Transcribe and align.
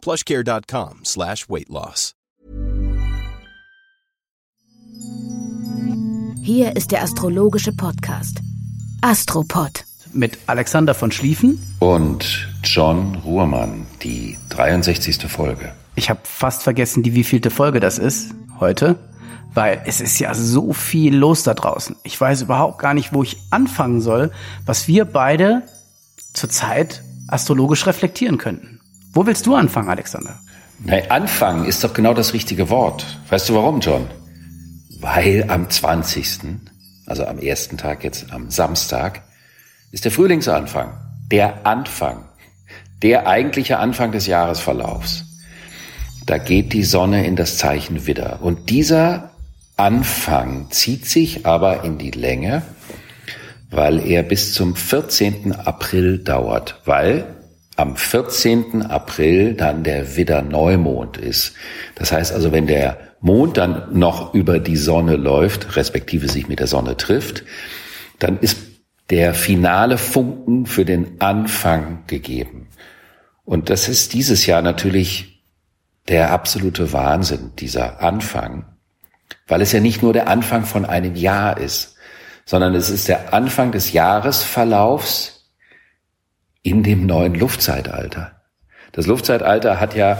plushcare.com 0.00 1.04
slash 1.04 1.48
weight 1.48 1.68
loss. 1.68 2.14
Hier 6.42 6.74
ist 6.74 6.90
der 6.90 7.02
astrologische 7.02 7.72
Podcast 7.72 8.40
Astropod. 9.02 9.84
Mit 10.12 10.38
Alexander 10.46 10.94
von 10.94 11.12
Schlieffen. 11.12 11.60
Und 11.78 12.48
John 12.64 13.14
Ruhrmann, 13.16 13.86
die 14.02 14.36
63. 14.48 15.30
Folge. 15.30 15.72
Ich 15.94 16.10
habe 16.10 16.20
fast 16.24 16.62
vergessen, 16.62 17.02
die 17.02 17.14
wievielte 17.14 17.50
Folge 17.50 17.78
das 17.78 17.98
ist 17.98 18.34
heute, 18.58 18.98
weil 19.54 19.82
es 19.86 20.00
ist 20.00 20.18
ja 20.18 20.34
so 20.34 20.72
viel 20.72 21.14
los 21.14 21.42
da 21.42 21.54
draußen. 21.54 21.96
Ich 22.02 22.20
weiß 22.20 22.42
überhaupt 22.42 22.78
gar 22.78 22.94
nicht, 22.94 23.12
wo 23.12 23.22
ich 23.22 23.36
anfangen 23.50 24.00
soll, 24.00 24.32
was 24.66 24.88
wir 24.88 25.04
beide 25.04 25.62
zurzeit 26.32 27.02
astrologisch 27.28 27.86
reflektieren 27.86 28.38
könnten. 28.38 28.80
Wo 29.12 29.26
willst 29.26 29.46
du 29.46 29.54
anfangen, 29.54 29.88
Alexander? 29.88 30.38
Nein, 30.78 31.10
anfangen 31.10 31.64
ist 31.64 31.82
doch 31.84 31.92
genau 31.92 32.14
das 32.14 32.32
richtige 32.32 32.70
Wort. 32.70 33.04
Weißt 33.28 33.48
du 33.48 33.54
warum, 33.54 33.80
John? 33.80 34.06
Weil 35.00 35.46
am 35.48 35.68
20., 35.68 36.40
also 37.06 37.24
am 37.26 37.38
ersten 37.38 37.76
Tag 37.76 38.04
jetzt, 38.04 38.32
am 38.32 38.50
Samstag, 38.50 39.22
ist 39.90 40.04
der 40.04 40.12
Frühlingsanfang. 40.12 40.92
Der 41.30 41.66
Anfang. 41.66 42.24
Der 43.02 43.26
eigentliche 43.26 43.78
Anfang 43.78 44.12
des 44.12 44.26
Jahresverlaufs. 44.26 45.24
Da 46.26 46.38
geht 46.38 46.72
die 46.72 46.84
Sonne 46.84 47.26
in 47.26 47.34
das 47.34 47.58
Zeichen 47.58 48.06
Widder. 48.06 48.38
Und 48.42 48.70
dieser 48.70 49.30
Anfang 49.76 50.70
zieht 50.70 51.06
sich 51.06 51.46
aber 51.46 51.82
in 51.84 51.98
die 51.98 52.10
Länge, 52.10 52.62
weil 53.70 54.06
er 54.06 54.22
bis 54.22 54.52
zum 54.52 54.76
14. 54.76 55.54
April 55.54 56.18
dauert, 56.18 56.80
weil 56.84 57.39
am 57.80 57.96
14. 57.96 58.82
April 58.82 59.54
dann 59.54 59.84
der 59.84 60.14
Widder 60.16 60.42
Neumond 60.42 61.16
ist. 61.16 61.54
Das 61.94 62.12
heißt 62.12 62.30
also, 62.30 62.52
wenn 62.52 62.66
der 62.66 62.98
Mond 63.20 63.56
dann 63.56 63.98
noch 63.98 64.34
über 64.34 64.58
die 64.58 64.76
Sonne 64.76 65.16
läuft, 65.16 65.76
respektive 65.76 66.28
sich 66.28 66.46
mit 66.46 66.60
der 66.60 66.66
Sonne 66.66 66.98
trifft, 66.98 67.42
dann 68.18 68.38
ist 68.38 68.58
der 69.08 69.32
finale 69.32 69.96
Funken 69.96 70.66
für 70.66 70.84
den 70.84 71.20
Anfang 71.22 72.04
gegeben. 72.06 72.68
Und 73.46 73.70
das 73.70 73.88
ist 73.88 74.12
dieses 74.12 74.44
Jahr 74.44 74.60
natürlich 74.60 75.42
der 76.06 76.32
absolute 76.32 76.92
Wahnsinn, 76.92 77.52
dieser 77.58 78.02
Anfang, 78.02 78.66
weil 79.48 79.62
es 79.62 79.72
ja 79.72 79.80
nicht 79.80 80.02
nur 80.02 80.12
der 80.12 80.28
Anfang 80.28 80.64
von 80.64 80.84
einem 80.84 81.16
Jahr 81.16 81.56
ist, 81.56 81.96
sondern 82.44 82.74
es 82.74 82.90
ist 82.90 83.08
der 83.08 83.32
Anfang 83.32 83.72
des 83.72 83.92
Jahresverlaufs 83.92 85.39
in 86.62 86.82
dem 86.82 87.06
neuen 87.06 87.34
Luftzeitalter. 87.34 88.32
Das 88.92 89.06
Luftzeitalter 89.06 89.80
hat 89.80 89.94
ja 89.94 90.18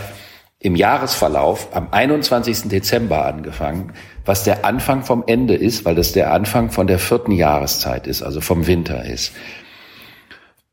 im 0.59 0.77
Jahresverlauf 0.77 1.75
am 1.75 1.89
21. 1.91 2.69
Dezember 2.69 3.25
angefangen, 3.25 3.95
was 4.25 4.45
der 4.45 4.65
Anfang 4.65 5.03
vom 5.03 5.25
Ende 5.27 5.55
ist, 5.55 5.85
weil 5.85 5.95
das 5.95 6.13
der 6.13 6.33
Anfang 6.33 6.71
von 6.71 6.87
der 6.87 6.99
vierten 6.99 7.33
Jahreszeit 7.33 8.07
ist, 8.07 8.23
also 8.23 8.41
vom 8.41 8.67
Winter 8.67 9.05
ist. 9.05 9.33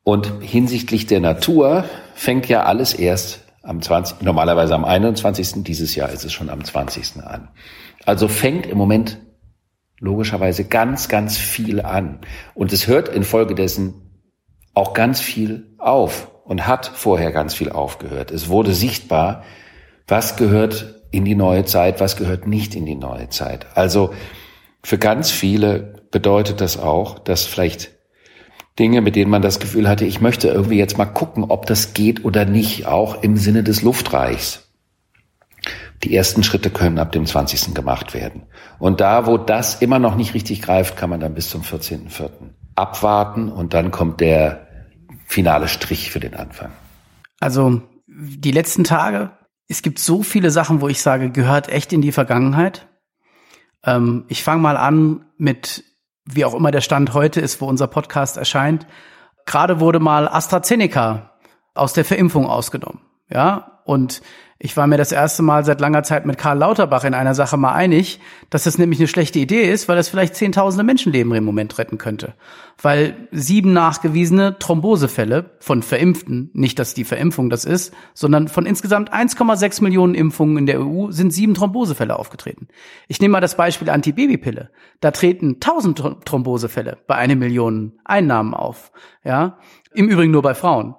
Und 0.03 0.41
hinsichtlich 0.41 1.05
der 1.05 1.22
Natur 1.22 1.85
fängt 2.13 2.47
ja 2.47 2.63
alles 2.63 2.94
erst 2.94 3.45
am 3.63 3.81
20, 3.81 4.22
normalerweise 4.22 4.75
am 4.75 4.85
21. 4.85 5.63
Dieses 5.63 5.95
Jahr 5.95 6.09
ist 6.09 6.23
es 6.23 6.34
schon 6.34 6.49
am 6.49 6.63
20. 6.63 7.23
an. 7.23 7.49
Also 8.05 8.28
fängt 8.28 8.66
im 8.66 8.78
Moment 8.78 9.17
logischerweise 9.99 10.66
ganz, 10.66 11.09
ganz 11.09 11.38
viel 11.38 11.81
an. 11.81 12.19
Und 12.53 12.72
es 12.72 12.88
hört 12.88 13.09
infolgedessen 13.09 14.06
auch 14.77 14.93
ganz 14.93 15.19
viel 15.19 15.65
auf 15.79 16.29
und 16.45 16.67
hat 16.67 16.85
vorher 16.93 17.31
ganz 17.31 17.55
viel 17.55 17.71
aufgehört. 17.71 18.29
Es 18.29 18.47
wurde 18.47 18.73
sichtbar, 18.75 19.43
was 20.07 20.38
gehört 20.38 21.01
in 21.09 21.25
die 21.25 21.33
neue 21.33 21.65
Zeit, 21.65 21.99
was 21.99 22.15
gehört 22.15 22.45
nicht 22.45 22.75
in 22.75 22.85
die 22.85 22.95
neue 22.95 23.27
Zeit. 23.29 23.66
Also 23.75 24.13
für 24.83 24.99
ganz 24.99 25.31
viele 25.31 26.03
bedeutet 26.11 26.61
das 26.61 26.77
auch, 26.77 27.17
dass 27.17 27.45
vielleicht 27.45 27.91
Dinge, 28.77 29.01
mit 29.01 29.16
denen 29.16 29.31
man 29.31 29.41
das 29.41 29.59
Gefühl 29.59 29.89
hatte, 29.89 30.05
ich 30.05 30.21
möchte 30.21 30.49
irgendwie 30.49 30.77
jetzt 30.77 30.99
mal 30.99 31.05
gucken, 31.05 31.45
ob 31.49 31.66
das 31.66 31.95
geht 31.95 32.23
oder 32.23 32.45
nicht, 32.45 32.85
auch 32.85 33.23
im 33.23 33.35
Sinne 33.35 33.63
des 33.63 33.81
Luftreichs. 33.81 34.69
Die 36.03 36.16
ersten 36.16 36.43
Schritte 36.43 36.69
können 36.69 36.99
ab 36.99 37.11
dem 37.11 37.25
20. 37.25 37.73
gemacht 37.73 38.13
werden. 38.13 38.43
Und 38.77 39.01
da, 39.01 39.25
wo 39.25 39.37
das 39.37 39.81
immer 39.81 39.97
noch 39.97 40.16
nicht 40.16 40.35
richtig 40.35 40.61
greift, 40.61 40.95
kann 40.95 41.09
man 41.09 41.19
dann 41.19 41.33
bis 41.33 41.49
zum 41.49 41.63
14.04. 41.63 42.29
abwarten 42.75 43.51
und 43.51 43.73
dann 43.73 43.89
kommt 43.89 44.21
der 44.21 44.66
finale 45.27 45.67
Strich 45.67 46.09
für 46.09 46.19
den 46.19 46.33
Anfang? 46.33 46.71
Also 47.39 47.81
die 48.07 48.51
letzten 48.51 48.83
Tage, 48.83 49.31
es 49.67 49.81
gibt 49.81 49.99
so 49.99 50.23
viele 50.23 50.49
Sachen, 50.49 50.81
wo 50.81 50.88
ich 50.88 51.01
sage, 51.01 51.29
gehört 51.29 51.69
echt 51.69 51.93
in 51.93 52.01
die 52.01 52.11
Vergangenheit. 52.11 52.88
Ähm, 53.83 54.25
ich 54.29 54.43
fange 54.43 54.61
mal 54.61 54.77
an 54.77 55.25
mit, 55.37 55.83
wie 56.25 56.45
auch 56.45 56.55
immer 56.55 56.71
der 56.71 56.81
Stand 56.81 57.13
heute 57.13 57.41
ist, 57.41 57.61
wo 57.61 57.67
unser 57.67 57.87
Podcast 57.87 58.37
erscheint. 58.37 58.87
Gerade 59.45 59.79
wurde 59.79 59.99
mal 59.99 60.27
AstraZeneca 60.27 61.33
aus 61.75 61.93
der 61.93 62.05
Verimpfung 62.05 62.47
ausgenommen. 62.47 63.01
Ja, 63.29 63.81
und 63.85 64.21
ich 64.59 64.75
war 64.75 64.88
mir 64.88 64.97
das 64.97 65.12
erste 65.12 65.44
Mal 65.44 65.63
seit 65.66 65.79
langer 65.81 66.01
Zeit 66.01 66.25
mit 66.25 66.40
Karl 66.40 66.57
Lauterbach 66.57 67.03
in 67.03 67.13
einer 67.13 67.35
Sache 67.35 67.57
mal 67.57 67.73
einig, 67.73 68.19
dass 68.50 68.63
das 68.63 68.79
nämlich 68.79 69.00
eine 69.00 69.07
schlechte 69.07 69.38
Idee 69.38 69.72
ist, 69.72 69.88
weil 69.88 69.95
das 69.95 70.09
vielleicht 70.09 70.35
zehntausende 70.35 70.84
Menschenleben 70.84 71.31
im 71.35 71.44
Moment 71.44 71.78
retten 71.78 72.00
könnte. 72.00 72.34
Weil 72.81 73.28
sieben 73.31 73.73
nachgewiesene 73.73 74.57
Thrombosefälle 74.57 75.51
von 75.59 75.84
Verimpften, 75.84 76.50
nicht 76.53 76.79
dass 76.79 76.96
die 76.96 77.03
Verimpfung 77.03 77.51
das 77.51 77.66
ist, 77.66 77.94
sondern 78.16 78.47
von 78.47 78.66
insgesamt 78.66 79.13
1,6 79.13 79.84
Millionen 79.84 80.16
Impfungen 80.16 80.57
in 80.57 80.66
der 80.66 80.81
EU 80.81 81.12
sind 81.12 81.31
sieben 81.31 81.53
Thrombosefälle 81.53 82.17
aufgetreten. 82.17 82.67
Ich 83.07 83.22
nehme 83.22 83.34
mal 83.34 83.41
das 83.41 83.57
Beispiel 83.57 83.91
Antibabypille. 83.91 84.72
Da 85.01 85.12
treten 85.12 85.59
tausend 85.59 86.01
Thrombosefälle 86.25 86.97
bei 87.06 87.16
einer 87.16 87.35
Million 87.35 88.00
Einnahmen 88.06 88.56
auf. 88.56 88.91
Ja, 89.23 89.59
im 89.94 90.09
Übrigen 90.09 90.31
nur 90.31 90.41
bei 90.41 90.56
Frauen 90.56 90.96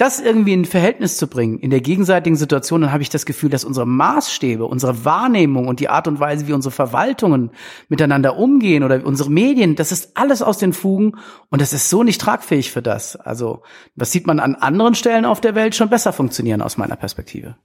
das 0.00 0.18
irgendwie 0.18 0.54
in 0.54 0.64
Verhältnis 0.64 1.18
zu 1.18 1.26
bringen, 1.26 1.58
in 1.58 1.70
der 1.70 1.82
gegenseitigen 1.82 2.36
Situation, 2.36 2.80
dann 2.80 2.92
habe 2.92 3.02
ich 3.02 3.10
das 3.10 3.26
Gefühl, 3.26 3.50
dass 3.50 3.64
unsere 3.64 3.86
Maßstäbe, 3.86 4.64
unsere 4.64 5.04
Wahrnehmung 5.04 5.68
und 5.68 5.78
die 5.78 5.90
Art 5.90 6.08
und 6.08 6.18
Weise, 6.18 6.48
wie 6.48 6.54
unsere 6.54 6.72
Verwaltungen 6.72 7.50
miteinander 7.88 8.36
umgehen 8.36 8.82
oder 8.82 9.04
unsere 9.04 9.30
Medien, 9.30 9.76
das 9.76 9.92
ist 9.92 10.16
alles 10.16 10.40
aus 10.40 10.56
den 10.56 10.72
Fugen 10.72 11.18
und 11.50 11.60
das 11.60 11.74
ist 11.74 11.90
so 11.90 12.02
nicht 12.02 12.20
tragfähig 12.20 12.70
für 12.70 12.80
das. 12.80 13.16
Also, 13.16 13.62
das 13.94 14.10
sieht 14.10 14.26
man 14.26 14.40
an 14.40 14.54
anderen 14.54 14.94
Stellen 14.94 15.26
auf 15.26 15.40
der 15.42 15.54
Welt 15.54 15.74
schon 15.74 15.90
besser 15.90 16.14
funktionieren 16.14 16.62
aus 16.62 16.78
meiner 16.78 16.96
Perspektive. 16.96 17.56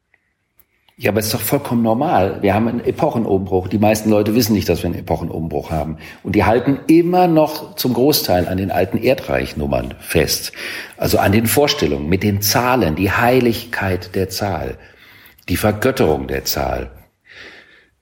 Ja, 0.98 1.12
aber 1.12 1.20
es 1.20 1.26
ist 1.26 1.34
doch 1.34 1.42
vollkommen 1.42 1.82
normal. 1.82 2.42
Wir 2.42 2.54
haben 2.54 2.70
einen 2.70 2.80
Epochenumbruch. 2.80 3.68
Die 3.68 3.80
meisten 3.80 4.10
Leute 4.10 4.34
wissen 4.34 4.54
nicht, 4.54 4.70
dass 4.70 4.82
wir 4.82 4.90
einen 4.90 5.00
Epochenumbruch 5.00 5.70
haben. 5.70 5.98
Und 6.24 6.36
die 6.36 6.46
halten 6.46 6.80
immer 6.88 7.28
noch 7.28 7.76
zum 7.76 7.94
Großteil 7.94 8.48
an 8.48 8.58
den 8.58 8.72
alten 8.72 8.98
Erdreichnummern 8.98 9.96
fest. 10.00 10.54
Also 10.96 11.18
an 11.18 11.34
den 11.34 11.48
Vorstellungen 11.48 12.08
mit 12.08 12.24
den 12.24 12.42
Zahlen, 12.42 12.96
die 12.96 13.12
Heiligkeit 13.12 14.16
der 14.16 14.30
Zahl, 14.30 14.78
die 15.50 15.58
Vergötterung 15.58 16.28
der 16.28 16.46
Zahl. 16.46 16.92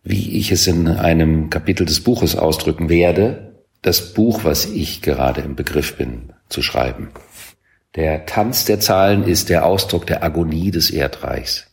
Wie 0.04 0.38
ich 0.38 0.51
es 0.51 0.68
in 0.68 0.88
einem 0.88 1.50
Kapitel 1.50 1.88
des 1.88 2.04
Buches 2.04 2.36
ausdrücken 2.36 2.90
werde, 2.90 3.56
das 3.81 4.13
Buch, 4.13 4.44
was 4.44 4.68
ich 4.68 5.01
gerade 5.01 5.42
im 5.42 5.56
Begriff 5.56 5.98
bin 5.98 6.31
zu 6.48 6.62
schreiben. 6.62 7.10
Der 7.95 8.28
Tanz 8.28 8.66
der 8.66 8.80
Zahlen 8.80 9.24
ist 9.24 9.50
der 9.50 9.66
Ausdruck 9.66 10.06
der 10.06 10.24
Agonie 10.24 10.69
des 10.69 10.92
Erdreichs. 10.92 11.73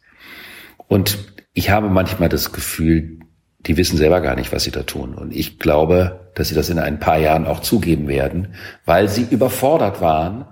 Und 0.91 1.19
ich 1.55 1.71
habe 1.71 1.89
manchmal 1.89 2.29
das 2.29 2.51
Gefühl, 2.51 3.21
die 3.61 3.77
wissen 3.77 3.97
selber 3.97 4.21
gar 4.21 4.35
nicht, 4.35 4.53
was 4.53 4.65
sie 4.65 4.73
da 4.73 4.83
tun. 4.83 5.15
Und 5.15 5.33
ich 5.33 5.61
glaube, 5.61 6.33
dass 6.35 6.49
sie 6.49 6.57
das 6.57 6.69
in 6.69 6.81
ein 6.81 6.99
paar 6.99 7.19
Jahren 7.19 7.47
auch 7.47 7.61
zugeben 7.61 8.09
werden, 8.09 8.57
weil 8.85 9.09
sie 9.09 9.25
überfordert 9.31 10.01
waren 10.01 10.47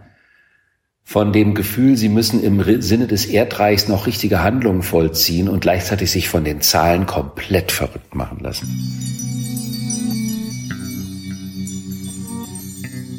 von 1.02 1.32
dem 1.32 1.54
Gefühl, 1.54 1.96
sie 1.96 2.08
müssen 2.08 2.40
im 2.44 2.62
Sinne 2.80 3.08
des 3.08 3.26
Erdreichs 3.26 3.88
noch 3.88 4.06
richtige 4.06 4.40
Handlungen 4.40 4.82
vollziehen 4.82 5.48
und 5.48 5.58
gleichzeitig 5.58 6.12
sich 6.12 6.28
von 6.28 6.44
den 6.44 6.60
Zahlen 6.60 7.06
komplett 7.06 7.72
verrückt 7.72 8.14
machen 8.14 8.38
lassen. 8.38 8.68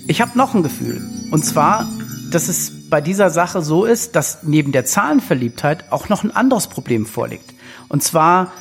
Ich 0.07 0.22
habe 0.22 0.38
noch 0.38 0.56
ein 0.56 0.63
Gefühl. 0.63 1.01
Und 1.31 1.44
zwar, 1.44 1.86
dass 2.31 2.48
es 2.48 2.79
bei 2.89 3.01
dieser 3.01 3.30
Sache 3.30 3.62
so 3.62 3.86
ist, 3.86 4.15
dass 4.15 4.44
neben 4.44 4.71
der 4.71 4.86
Zahlenverliebtheit 4.86 5.91
auch 5.91 6.09
noch 6.09 6.24
ein 6.24 6.36
anderes 6.36 6.68
Problem 6.68 7.06
vorliegt. 7.06 7.53
Und 7.88 8.03
zwar, 8.03 8.51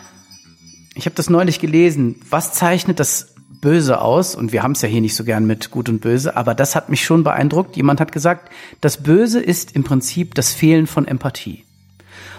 ich 0.94 1.06
habe 1.06 1.14
das 1.14 1.30
neulich 1.30 1.60
gelesen, 1.60 2.16
was 2.28 2.52
zeichnet 2.52 3.00
das 3.00 3.34
Böse 3.60 4.00
aus? 4.00 4.34
Und 4.34 4.52
wir 4.52 4.62
haben 4.62 4.72
es 4.72 4.82
ja 4.82 4.88
hier 4.88 5.00
nicht 5.00 5.16
so 5.16 5.24
gern 5.24 5.46
mit 5.46 5.70
Gut 5.70 5.88
und 5.88 6.00
Böse, 6.00 6.36
aber 6.36 6.54
das 6.54 6.76
hat 6.76 6.88
mich 6.88 7.04
schon 7.04 7.24
beeindruckt. 7.24 7.76
Jemand 7.76 8.00
hat 8.00 8.12
gesagt, 8.12 8.50
das 8.80 9.02
Böse 9.02 9.40
ist 9.40 9.74
im 9.74 9.84
Prinzip 9.84 10.34
das 10.34 10.52
Fehlen 10.52 10.86
von 10.86 11.06
Empathie. 11.06 11.64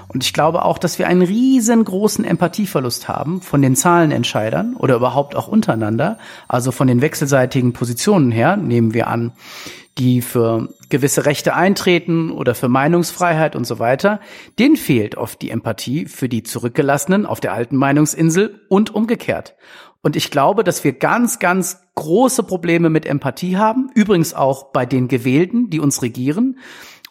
Und 0.07 0.23
ich 0.23 0.33
glaube 0.33 0.65
auch, 0.65 0.79
dass 0.79 0.97
wir 0.97 1.07
einen 1.07 1.21
riesengroßen 1.21 2.25
Empathieverlust 2.25 3.07
haben 3.07 3.41
von 3.41 3.61
den 3.61 3.75
Zahlenentscheidern 3.75 4.75
oder 4.75 4.95
überhaupt 4.95 5.35
auch 5.35 5.47
untereinander, 5.47 6.17
also 6.47 6.71
von 6.71 6.87
den 6.87 7.01
wechselseitigen 7.01 7.73
Positionen 7.73 8.31
her, 8.31 8.57
nehmen 8.57 8.95
wir 8.95 9.07
an, 9.07 9.33
die 9.99 10.21
für 10.21 10.69
gewisse 10.87 11.25
Rechte 11.25 11.53
eintreten 11.53 12.31
oder 12.31 12.55
für 12.55 12.69
Meinungsfreiheit 12.69 13.55
und 13.55 13.65
so 13.65 13.79
weiter, 13.79 14.21
denen 14.57 14.77
fehlt 14.77 15.15
oft 15.15 15.41
die 15.41 15.51
Empathie 15.51 16.05
für 16.05 16.29
die 16.29 16.43
Zurückgelassenen 16.43 17.25
auf 17.25 17.41
der 17.41 17.53
alten 17.53 17.75
Meinungsinsel 17.75 18.61
und 18.69 18.95
umgekehrt. 18.95 19.55
Und 20.01 20.15
ich 20.15 20.31
glaube, 20.31 20.63
dass 20.63 20.85
wir 20.85 20.93
ganz, 20.93 21.39
ganz 21.39 21.81
große 21.95 22.43
Probleme 22.43 22.89
mit 22.89 23.05
Empathie 23.05 23.57
haben, 23.57 23.89
übrigens 23.93 24.33
auch 24.33 24.71
bei 24.71 24.85
den 24.85 25.09
Gewählten, 25.09 25.69
die 25.69 25.81
uns 25.81 26.01
regieren. 26.01 26.57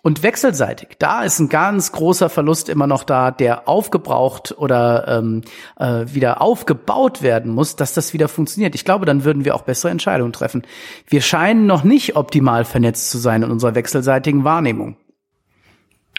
Und 0.03 0.23
wechselseitig, 0.23 0.91
da 0.99 1.23
ist 1.23 1.41
ein 1.41 1.49
ganz 1.49 1.91
großer 1.91 2.29
Verlust 2.29 2.69
immer 2.69 2.87
noch 2.87 3.03
da, 3.03 3.31
der 3.33 3.69
aufgebraucht 3.69 4.55
oder 4.57 5.09
ähm, 5.09 5.43
äh, 5.77 6.05
wieder 6.07 6.41
aufgebaut 6.41 7.21
werden 7.21 7.53
muss, 7.53 7.75
dass 7.75 7.95
das 7.95 8.13
wieder 8.13 8.29
funktioniert. 8.29 8.77
Ich 8.77 8.85
glaube, 8.85 9.07
dann 9.07 9.25
würden 9.25 9.45
wir 9.45 9.57
auch 9.57 9.63
bessere 9.63 9.91
Entscheidungen 9.91 10.33
treffen. 10.33 10.63
Wir 11.09 11.21
scheinen 11.21 11.67
noch 11.67 11.83
nicht 11.83 12.15
optimal 12.15 12.65
vernetzt 12.65 13.11
zu 13.11 13.19
sein 13.19 13.43
in 13.43 13.51
unserer 13.51 13.75
wechselseitigen 13.75 14.45
Wahrnehmung. 14.45 14.97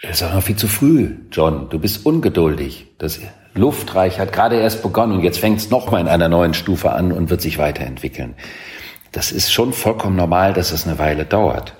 Es 0.01 0.21
ist 0.21 0.27
auch 0.27 0.33
noch 0.33 0.43
viel 0.43 0.55
zu 0.55 0.67
früh, 0.67 1.15
John. 1.31 1.69
Du 1.69 1.79
bist 1.79 2.05
ungeduldig. 2.05 2.87
Das 2.97 3.19
Luftreich 3.53 4.19
hat 4.19 4.31
gerade 4.31 4.57
erst 4.57 4.81
begonnen 4.81 5.13
und 5.13 5.23
jetzt 5.23 5.39
fängt 5.39 5.59
es 5.59 5.69
nochmal 5.69 6.01
in 6.01 6.07
einer 6.07 6.29
neuen 6.29 6.53
Stufe 6.53 6.91
an 6.91 7.11
und 7.11 7.29
wird 7.29 7.41
sich 7.41 7.57
weiterentwickeln. 7.57 8.35
Das 9.11 9.31
ist 9.31 9.51
schon 9.51 9.73
vollkommen 9.73 10.15
normal, 10.15 10.53
dass 10.53 10.71
es 10.71 10.87
eine 10.87 10.99
Weile 10.99 11.25
dauert. 11.25 11.75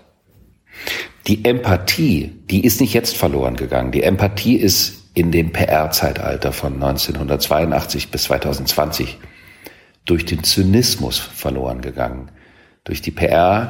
Die 1.29 1.45
Empathie, 1.45 2.31
die 2.49 2.65
ist 2.65 2.81
nicht 2.81 2.95
jetzt 2.95 3.15
verloren 3.15 3.55
gegangen. 3.55 3.91
Die 3.91 4.01
Empathie 4.01 4.55
ist 4.55 5.11
in 5.13 5.29
dem 5.29 5.51
PR-Zeitalter 5.51 6.51
von 6.51 6.73
1982 6.73 8.09
bis 8.09 8.23
2020 8.23 9.19
durch 10.05 10.25
den 10.25 10.43
Zynismus 10.43 11.19
verloren 11.19 11.81
gegangen. 11.81 12.31
Durch 12.83 13.03
die 13.03 13.11
PR-Haltung 13.11 13.69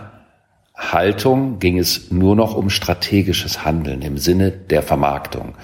ging 1.60 1.78
es 1.78 2.12
nur 2.12 2.38
noch 2.38 2.56
um 2.56 2.70
strategisches 2.70 3.66
Handeln 3.66 4.04
im 4.04 4.18
Sinne 4.18 4.52
der 4.52 4.82
Vermarktung. 4.82 5.56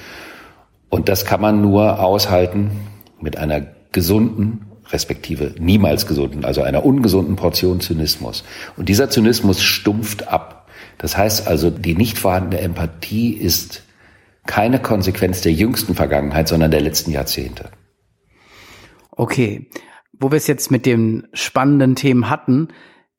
Und 0.90 1.08
das 1.08 1.24
kann 1.24 1.40
man 1.40 1.62
nur 1.62 2.02
aushalten 2.02 2.72
mit 3.22 3.38
einer 3.38 3.68
gesunden, 3.94 4.66
respektive 4.90 5.56
niemals 5.60 6.08
gesunden, 6.08 6.44
also 6.44 6.62
einer 6.62 6.84
ungesunden 6.84 7.38
Portion 7.38 7.80
Zynismus. 7.80 8.44
Und 8.76 8.90
dieser 8.90 9.10
Zynismus 9.10 9.62
stumpft 9.62 10.28
ab. 10.28 10.65
Das 10.98 11.18
heißt 11.18 11.48
also, 11.48 11.70
die 11.70 11.96
nicht 11.96 12.18
vorhandene 12.18 12.62
Empathie 12.62 13.34
ist 13.34 13.84
keine 14.46 14.80
Konsequenz 14.80 15.42
der 15.42 15.54
jüngsten 15.54 15.96
Vergangenheit, 15.96 16.48
sondern 16.48 16.72
der 16.72 16.82
letzten 16.82 17.12
Jahrzehnte. 17.12 17.72
Okay, 19.12 19.70
wo 20.14 20.32
wir 20.32 20.38
es 20.38 20.48
jetzt 20.48 20.72
mit 20.72 20.86
den 20.86 21.28
spannenden 21.34 21.96
Themen 21.96 22.30
hatten, 22.30 22.70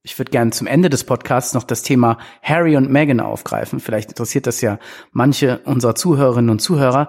ich 0.03 0.19
würde 0.19 0.31
gerne 0.31 0.53
zum 0.53 0.69
Ende 0.69 0.89
des 0.89 1.03
Podcasts 1.03 1.53
noch 1.53 1.65
das 1.65 1.83
Thema 1.83 2.19
Harry 2.41 2.77
und 2.77 2.91
Meghan 2.91 3.19
aufgreifen. 3.19 3.81
Vielleicht 3.81 4.11
interessiert 4.11 4.47
das 4.47 4.61
ja 4.61 4.79
manche 5.11 5.59
unserer 5.65 5.97
Zuhörerinnen 5.97 6.51
und 6.51 6.61
Zuhörer. 6.61 7.09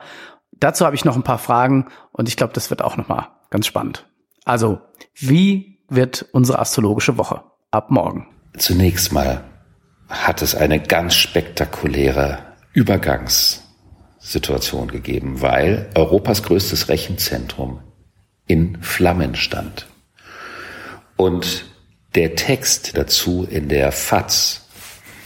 Dazu 0.53 0.83
habe 0.83 0.95
ich 0.95 1.05
noch 1.05 1.15
ein 1.15 1.23
paar 1.23 1.37
Fragen 1.37 1.89
und 2.11 2.27
ich 2.27 2.37
glaube, 2.37 2.53
das 2.53 2.71
wird 2.71 2.81
auch 2.81 2.97
noch 2.97 3.07
mal 3.07 3.29
ganz 3.51 3.67
spannend. 3.67 4.07
Also, 4.45 4.79
wie 5.13 5.83
wird 5.89 6.27
unsere 6.31 6.57
astrologische 6.57 7.17
Woche 7.17 7.43
ab 7.69 7.91
morgen? 7.91 8.27
Zunächst 8.57 9.13
mal 9.13 9.43
hat 10.07 10.41
es 10.41 10.55
eine 10.55 10.79
ganz 10.79 11.15
spektakuläre 11.15 12.39
Übergangssituation 12.73 14.89
gegeben, 14.89 15.41
weil 15.41 15.89
Europas 15.95 16.43
größtes 16.43 16.89
Rechenzentrum 16.89 17.79
in 18.47 18.81
Flammen 18.81 19.35
stand. 19.35 19.87
Und 21.15 21.65
der 22.15 22.35
Text 22.35 22.97
dazu 22.97 23.47
in 23.49 23.69
der 23.69 23.91
FAZ 23.91 24.67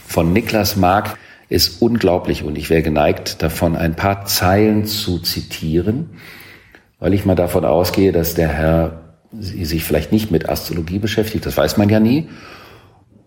von 0.06 0.32
Niklas 0.32 0.76
Mark 0.76 1.18
ist 1.48 1.82
unglaublich 1.82 2.42
und 2.42 2.56
ich 2.56 2.70
wäre 2.70 2.82
geneigt, 2.82 3.42
davon 3.42 3.76
ein 3.76 3.94
paar 3.94 4.24
Zeilen 4.24 4.86
zu 4.86 5.18
zitieren, 5.18 6.18
weil 6.98 7.14
ich 7.14 7.24
mal 7.24 7.34
davon 7.34 7.64
ausgehe, 7.64 8.12
dass 8.12 8.34
der 8.34 8.48
Herr 8.48 9.16
sich 9.38 9.84
vielleicht 9.84 10.12
nicht 10.12 10.30
mit 10.30 10.48
Astrologie 10.48 10.98
beschäftigt, 10.98 11.46
das 11.46 11.56
weiß 11.56 11.76
man 11.76 11.88
ja 11.88 12.00
nie, 12.00 12.28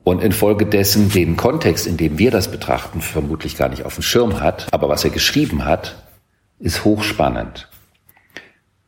und 0.06 0.24
infolgedessen 0.24 1.10
den 1.10 1.36
Kontext, 1.36 1.88
in 1.88 1.98
dem 1.98 2.20
wir 2.20 2.30
das 2.30 2.50
betrachten, 2.50 3.02
vermutlich 3.02 3.58
gar 3.58 3.70
nicht 3.70 3.84
auf 3.86 3.96
dem 3.96 4.04
Schirm 4.04 4.40
hat. 4.40 4.68
Aber 4.72 4.88
was 4.88 5.04
er 5.04 5.10
geschrieben 5.10 5.66
hat, 5.66 6.04
ist 6.60 6.86
hochspannend. 6.86 7.70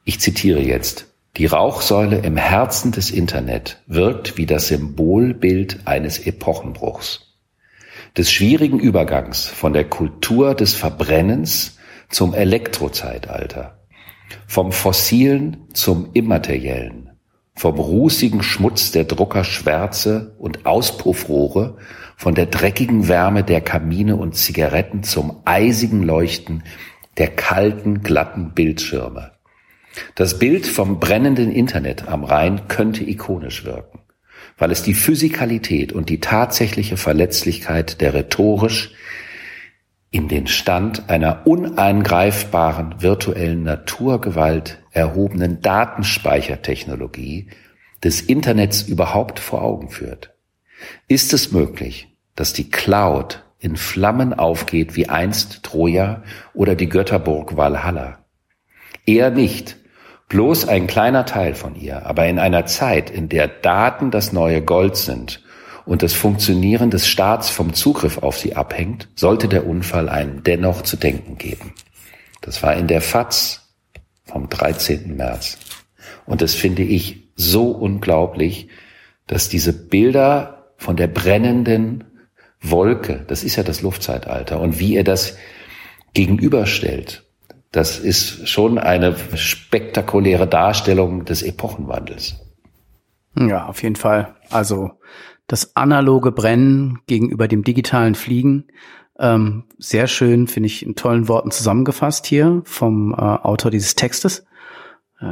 Ich 0.05 0.21
zitiere 0.21 0.61
jetzt. 0.61 1.07
Die 1.35 1.47
Rauchsäule 1.47 2.19
im 2.19 2.37
Herzen 2.37 2.91
des 2.91 3.09
Internet 3.09 3.81
wirkt 3.87 4.37
wie 4.37 4.45
das 4.45 4.67
Symbolbild 4.67 5.79
eines 5.85 6.19
Epochenbruchs. 6.19 7.35
Des 8.15 8.31
schwierigen 8.31 8.79
Übergangs 8.79 9.47
von 9.47 9.73
der 9.73 9.85
Kultur 9.85 10.53
des 10.53 10.75
Verbrennens 10.75 11.77
zum 12.09 12.35
Elektrozeitalter. 12.35 13.79
Vom 14.45 14.71
Fossilen 14.71 15.65
zum 15.73 16.11
Immateriellen 16.13 17.16
vom 17.57 17.79
rußigen 17.79 18.43
Schmutz 18.43 18.91
der 18.91 19.05
Druckerschwärze 19.05 20.35
und 20.37 20.65
Auspuffrohre, 20.65 21.77
von 22.15 22.35
der 22.35 22.45
dreckigen 22.45 23.07
Wärme 23.07 23.43
der 23.43 23.61
Kamine 23.61 24.15
und 24.15 24.35
Zigaretten 24.35 25.03
zum 25.03 25.41
eisigen 25.45 26.03
Leuchten 26.03 26.63
der 27.17 27.29
kalten, 27.29 28.03
glatten 28.03 28.53
Bildschirme. 28.53 29.31
Das 30.13 30.37
Bild 30.37 30.67
vom 30.67 30.99
brennenden 30.99 31.51
Internet 31.51 32.07
am 32.07 32.23
Rhein 32.23 32.67
könnte 32.67 33.03
ikonisch 33.03 33.65
wirken, 33.65 33.99
weil 34.57 34.71
es 34.71 34.83
die 34.83 34.93
Physikalität 34.93 35.91
und 35.91 36.09
die 36.09 36.19
tatsächliche 36.19 36.97
Verletzlichkeit 36.97 38.01
der 38.01 38.13
rhetorisch 38.13 38.91
in 40.11 40.27
den 40.27 40.45
Stand 40.47 41.09
einer 41.09 41.45
uneingreifbaren 41.45 43.01
virtuellen 43.01 43.63
Naturgewalt 43.63 44.79
erhobenen 44.97 45.61
Datenspeichertechnologie 45.61 47.47
des 48.03 48.21
Internets 48.21 48.81
überhaupt 48.81 49.39
vor 49.39 49.61
Augen 49.61 49.89
führt. 49.89 50.33
Ist 51.07 51.33
es 51.33 51.51
möglich, 51.51 52.15
dass 52.35 52.53
die 52.53 52.69
Cloud 52.69 53.43
in 53.59 53.75
Flammen 53.75 54.33
aufgeht 54.33 54.95
wie 54.95 55.09
einst 55.09 55.63
Troja 55.63 56.23
oder 56.53 56.75
die 56.75 56.89
Götterburg 56.89 57.57
Valhalla? 57.57 58.19
Eher 59.05 59.31
nicht, 59.31 59.77
bloß 60.29 60.67
ein 60.67 60.87
kleiner 60.87 61.25
Teil 61.25 61.55
von 61.55 61.75
ihr, 61.75 62.05
aber 62.05 62.27
in 62.27 62.39
einer 62.39 62.65
Zeit, 62.65 63.09
in 63.09 63.29
der 63.29 63.47
Daten 63.47 64.11
das 64.11 64.33
neue 64.33 64.61
Gold 64.61 64.95
sind 64.97 65.41
und 65.85 66.03
das 66.03 66.13
Funktionieren 66.13 66.91
des 66.91 67.07
Staats 67.07 67.49
vom 67.49 67.73
Zugriff 67.73 68.17
auf 68.19 68.37
sie 68.37 68.55
abhängt, 68.55 69.07
sollte 69.15 69.47
der 69.47 69.65
Unfall 69.65 70.09
einem 70.09 70.43
dennoch 70.43 70.81
zu 70.81 70.97
denken 70.97 71.37
geben. 71.37 71.73
Das 72.41 72.61
war 72.61 72.75
in 72.75 72.87
der 72.87 73.01
FAZ 73.01 73.66
vom 74.27 74.49
13. 74.49 75.15
März. 75.15 75.57
Und 76.25 76.41
das 76.41 76.53
finde 76.53 76.83
ich 76.83 77.23
so 77.35 77.71
unglaublich, 77.71 78.69
dass 79.25 79.49
diese 79.49 79.73
Bilder 79.73 80.73
von 80.77 80.95
der 80.95 81.07
brennenden 81.07 82.03
Wolke, 82.61 83.25
das 83.27 83.43
ist 83.43 83.55
ja 83.55 83.63
das 83.63 83.81
Luftzeitalter, 83.81 84.59
und 84.59 84.79
wie 84.79 84.95
er 84.95 85.03
das 85.03 85.37
gegenüberstellt, 86.13 87.23
das 87.71 87.99
ist 87.99 88.47
schon 88.49 88.77
eine 88.77 89.15
spektakuläre 89.35 90.47
Darstellung 90.47 91.25
des 91.25 91.43
Epochenwandels. 91.43 92.35
Ja, 93.35 93.67
auf 93.67 93.83
jeden 93.83 93.95
Fall. 93.95 94.35
Also 94.49 94.91
das 95.47 95.75
analoge 95.75 96.31
Brennen 96.31 96.99
gegenüber 97.07 97.47
dem 97.47 97.63
digitalen 97.63 98.15
Fliegen. 98.15 98.65
Ähm, 99.19 99.63
sehr 99.77 100.07
schön, 100.07 100.47
finde 100.47 100.67
ich 100.67 100.85
in 100.85 100.95
tollen 100.95 101.27
Worten 101.27 101.51
zusammengefasst 101.51 102.27
hier 102.27 102.61
vom 102.65 103.13
äh, 103.13 103.15
Autor 103.15 103.71
dieses 103.71 103.95
Textes. 103.95 104.45
Äh, 105.19 105.25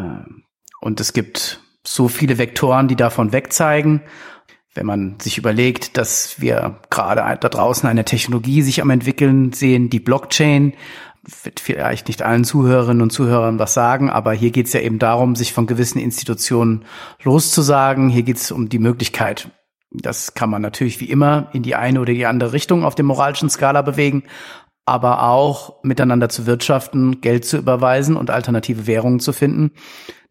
und 0.81 1.00
es 1.00 1.13
gibt 1.13 1.62
so 1.84 2.07
viele 2.07 2.38
Vektoren, 2.38 2.88
die 2.88 2.95
davon 2.95 3.31
wegzeigen. 3.31 4.01
Wenn 4.74 4.86
man 4.86 5.19
sich 5.19 5.38
überlegt, 5.38 5.98
dass 5.98 6.41
wir 6.41 6.79
gerade 6.89 7.22
da 7.39 7.50
draußen 7.50 7.88
eine 7.88 8.05
Technologie 8.05 8.62
sich 8.62 8.81
am 8.81 8.89
entwickeln 8.89 9.53
sehen, 9.53 9.89
die 9.89 10.00
Blockchain, 10.00 10.74
wird 11.43 11.60
vielleicht 11.60 12.07
nicht 12.07 12.22
allen 12.22 12.43
Zuhörerinnen 12.43 13.01
und 13.01 13.10
Zuhörern 13.10 13.57
was 13.57 13.74
sagen, 13.74 14.10
aber 14.10 14.34
hier 14.34 14.51
geht 14.51 14.67
es 14.67 14.74
ja 14.74 14.81
eben 14.81 15.00
darum, 15.00 15.36
sich 15.36 15.53
von 15.53 15.65
gewissen 15.65 16.00
Institutionen 16.00 16.86
loszusagen. 17.24 18.10
Hier 18.10 18.24
geht 18.24 18.38
es 18.38 18.51
um 18.51 18.69
die 18.69 18.79
Möglichkeit, 18.79 19.50
das 19.97 20.33
kann 20.33 20.49
man 20.49 20.61
natürlich 20.61 20.99
wie 20.99 21.09
immer 21.09 21.49
in 21.53 21.63
die 21.63 21.75
eine 21.75 21.99
oder 22.01 22.13
die 22.13 22.25
andere 22.25 22.53
Richtung 22.53 22.83
auf 22.83 22.95
der 22.95 23.05
moralischen 23.05 23.49
Skala 23.49 23.81
bewegen. 23.81 24.23
aber 24.85 25.23
auch 25.23 25.83
miteinander 25.83 26.29
zu 26.29 26.45
wirtschaften, 26.45 27.19
Geld 27.19 27.43
zu 27.43 27.57
überweisen 27.57 28.15
und 28.15 28.29
alternative 28.29 28.85
Währungen 28.85 29.19
zu 29.19 29.33
finden. 29.33 29.71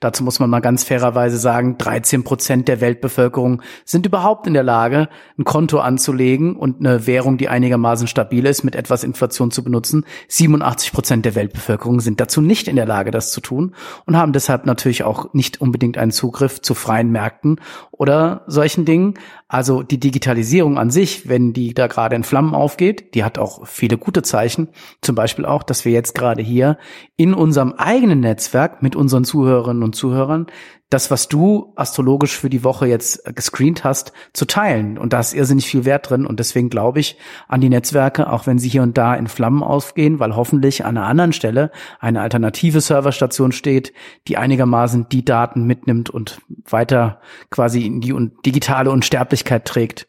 Dazu 0.04 0.22
muss 0.22 0.38
man 0.38 0.50
mal 0.50 0.60
ganz 0.60 0.84
fairerweise 0.84 1.38
sagen, 1.38 1.78
13 1.78 2.24
Prozent 2.24 2.68
der 2.68 2.82
Weltbevölkerung 2.82 3.62
sind 3.86 4.04
überhaupt 4.04 4.46
in 4.46 4.52
der 4.52 4.62
Lage, 4.62 5.08
ein 5.38 5.44
Konto 5.44 5.78
anzulegen 5.78 6.56
und 6.56 6.80
eine 6.80 7.06
Währung, 7.06 7.38
die 7.38 7.48
einigermaßen 7.48 8.06
stabil 8.06 8.44
ist, 8.44 8.64
mit 8.64 8.76
etwas 8.76 9.02
Inflation 9.02 9.50
zu 9.50 9.64
benutzen. 9.64 10.04
87 10.28 10.92
Prozent 10.92 11.24
der 11.24 11.34
Weltbevölkerung 11.34 12.00
sind 12.00 12.20
dazu 12.20 12.42
nicht 12.42 12.68
in 12.68 12.76
der 12.76 12.84
Lage, 12.84 13.12
das 13.12 13.32
zu 13.32 13.40
tun 13.40 13.74
und 14.04 14.14
haben 14.14 14.34
deshalb 14.34 14.66
natürlich 14.66 15.04
auch 15.04 15.32
nicht 15.32 15.62
unbedingt 15.62 15.96
einen 15.96 16.12
Zugriff 16.12 16.60
zu 16.60 16.74
freien 16.74 17.10
Märkten 17.10 17.58
oder 17.90 18.42
solchen 18.46 18.84
Dingen. 18.84 19.14
Also 19.48 19.82
die 19.82 20.00
Digitalisierung 20.00 20.78
an 20.78 20.90
sich, 20.90 21.28
wenn 21.28 21.52
die 21.52 21.72
da 21.72 21.86
gerade 21.86 22.16
in 22.16 22.24
Flammen 22.24 22.54
aufgeht, 22.54 23.14
die 23.14 23.24
hat 23.24 23.38
auch 23.38 23.66
viele 23.66 23.96
gute 23.96 24.22
Zeichen. 24.22 24.68
Zum 25.00 25.14
Beispiel 25.14 25.46
auch, 25.46 25.62
dass 25.62 25.84
wir 25.84 25.92
jetzt 25.92 26.14
gerade 26.14 26.42
hier 26.42 26.76
in 27.16 27.32
unserem 27.32 27.72
eigenen 27.72 28.20
Netzwerk 28.20 28.82
mit 28.82 28.96
unseren 28.96 29.24
Zuhörerinnen 29.24 29.82
und 29.82 29.93
Zuhörern 29.94 30.46
das, 30.94 31.10
was 31.10 31.28
du 31.28 31.72
astrologisch 31.74 32.38
für 32.38 32.48
die 32.48 32.62
Woche 32.62 32.86
jetzt 32.86 33.24
gescreent 33.34 33.82
hast, 33.82 34.12
zu 34.32 34.44
teilen. 34.44 34.96
Und 34.96 35.12
da 35.12 35.18
ist 35.18 35.34
irrsinnig 35.34 35.66
viel 35.66 35.84
Wert 35.84 36.08
drin. 36.08 36.24
Und 36.24 36.38
deswegen 36.38 36.70
glaube 36.70 37.00
ich 37.00 37.18
an 37.48 37.60
die 37.60 37.68
Netzwerke, 37.68 38.30
auch 38.30 38.46
wenn 38.46 38.58
sie 38.58 38.68
hier 38.68 38.82
und 38.82 38.96
da 38.96 39.14
in 39.16 39.26
Flammen 39.26 39.64
aufgehen, 39.64 40.20
weil 40.20 40.36
hoffentlich 40.36 40.84
an 40.84 40.96
einer 40.96 41.06
anderen 41.06 41.32
Stelle 41.32 41.72
eine 41.98 42.20
alternative 42.20 42.80
Serverstation 42.80 43.50
steht, 43.50 43.92
die 44.28 44.36
einigermaßen 44.36 45.08
die 45.08 45.24
Daten 45.24 45.64
mitnimmt 45.64 46.10
und 46.10 46.40
weiter 46.68 47.20
quasi 47.50 47.86
in 47.86 48.00
die 48.00 48.14
digitale 48.46 48.92
Unsterblichkeit 48.92 49.64
trägt 49.64 50.06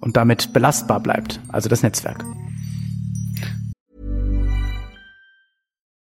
und 0.00 0.16
damit 0.16 0.54
belastbar 0.54 1.00
bleibt. 1.00 1.40
Also 1.48 1.68
das 1.68 1.82
Netzwerk. 1.82 2.24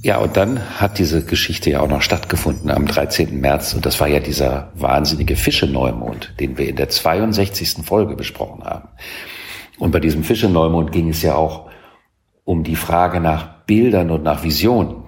Ja, 0.00 0.18
und 0.18 0.36
dann 0.36 0.80
hat 0.80 0.98
diese 0.98 1.24
Geschichte 1.24 1.70
ja 1.70 1.80
auch 1.80 1.88
noch 1.88 2.02
stattgefunden 2.02 2.70
am 2.70 2.86
13. 2.86 3.40
März. 3.40 3.74
Und 3.74 3.84
das 3.84 3.98
war 4.00 4.06
ja 4.06 4.20
dieser 4.20 4.72
wahnsinnige 4.74 5.34
Fische-Neumond, 5.34 6.34
den 6.38 6.56
wir 6.56 6.68
in 6.68 6.76
der 6.76 6.88
62. 6.88 7.84
Folge 7.84 8.14
besprochen 8.14 8.64
haben. 8.64 8.88
Und 9.78 9.90
bei 9.90 10.00
diesem 10.00 10.22
Fische-Neumond 10.22 10.92
ging 10.92 11.08
es 11.08 11.22
ja 11.22 11.34
auch 11.34 11.68
um 12.44 12.62
die 12.62 12.76
Frage 12.76 13.20
nach 13.20 13.64
Bildern 13.66 14.10
und 14.10 14.22
nach 14.22 14.44
Visionen. 14.44 15.04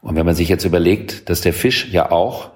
Und 0.00 0.16
wenn 0.16 0.26
man 0.26 0.34
sich 0.34 0.48
jetzt 0.48 0.64
überlegt, 0.64 1.28
dass 1.28 1.42
der 1.42 1.52
Fisch 1.52 1.92
ja 1.92 2.10
auch 2.10 2.50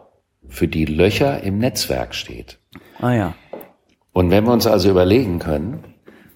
für 0.49 0.69
die 0.69 0.87
Löcher 0.87 1.43
im 1.43 1.59
Netzwerk 1.59 2.15
steht. 2.15 2.59
Ah 2.99 3.13
ja. 3.13 3.35
Und 4.13 4.31
wenn 4.31 4.45
wir 4.45 4.53
uns 4.53 4.67
also 4.67 4.89
überlegen 4.89 5.39
können, 5.39 5.85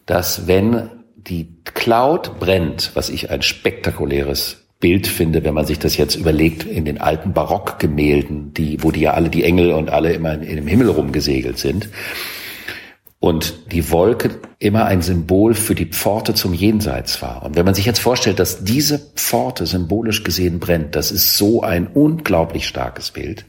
dass 0.04 0.46
wenn 0.46 0.90
die 1.16 1.56
Cloud 1.64 2.38
brennt, 2.38 2.92
was 2.94 3.08
ich 3.08 3.30
ein 3.30 3.42
spektakuläres 3.42 4.59
Bild 4.80 5.06
finde, 5.06 5.44
wenn 5.44 5.54
man 5.54 5.66
sich 5.66 5.78
das 5.78 5.98
jetzt 5.98 6.16
überlegt, 6.16 6.64
in 6.64 6.86
den 6.86 7.00
alten 7.00 7.34
Barockgemälden, 7.34 8.54
die, 8.54 8.82
wo 8.82 8.90
die 8.90 9.00
ja 9.00 9.12
alle, 9.12 9.28
die 9.28 9.44
Engel 9.44 9.72
und 9.72 9.90
alle 9.90 10.12
immer 10.14 10.32
in, 10.32 10.42
in 10.42 10.56
dem 10.56 10.66
Himmel 10.66 10.88
rumgesegelt 10.88 11.58
sind. 11.58 11.90
Und 13.18 13.72
die 13.72 13.90
Wolke 13.90 14.30
immer 14.58 14.86
ein 14.86 15.02
Symbol 15.02 15.52
für 15.52 15.74
die 15.74 15.84
Pforte 15.84 16.32
zum 16.32 16.54
Jenseits 16.54 17.20
war. 17.20 17.42
Und 17.42 17.54
wenn 17.54 17.66
man 17.66 17.74
sich 17.74 17.84
jetzt 17.84 17.98
vorstellt, 17.98 18.38
dass 18.38 18.64
diese 18.64 18.98
Pforte 18.98 19.66
symbolisch 19.66 20.24
gesehen 20.24 20.58
brennt, 20.58 20.96
das 20.96 21.12
ist 21.12 21.36
so 21.36 21.62
ein 21.62 21.86
unglaublich 21.86 22.66
starkes 22.66 23.10
Bild. 23.10 23.44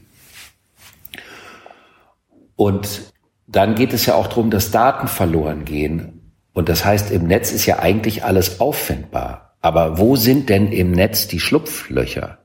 Und 2.54 3.00
dann 3.46 3.74
geht 3.74 3.94
es 3.94 4.04
ja 4.04 4.14
auch 4.14 4.26
darum, 4.26 4.50
dass 4.50 4.70
Daten 4.70 5.08
verloren 5.08 5.64
gehen. 5.64 6.34
Und 6.52 6.68
das 6.68 6.84
heißt, 6.84 7.10
im 7.10 7.26
Netz 7.26 7.50
ist 7.50 7.64
ja 7.64 7.78
eigentlich 7.78 8.24
alles 8.24 8.60
auffindbar. 8.60 9.51
Aber 9.62 9.98
wo 9.98 10.16
sind 10.16 10.48
denn 10.48 10.72
im 10.72 10.90
Netz 10.90 11.28
die 11.28 11.40
Schlupflöcher? 11.40 12.38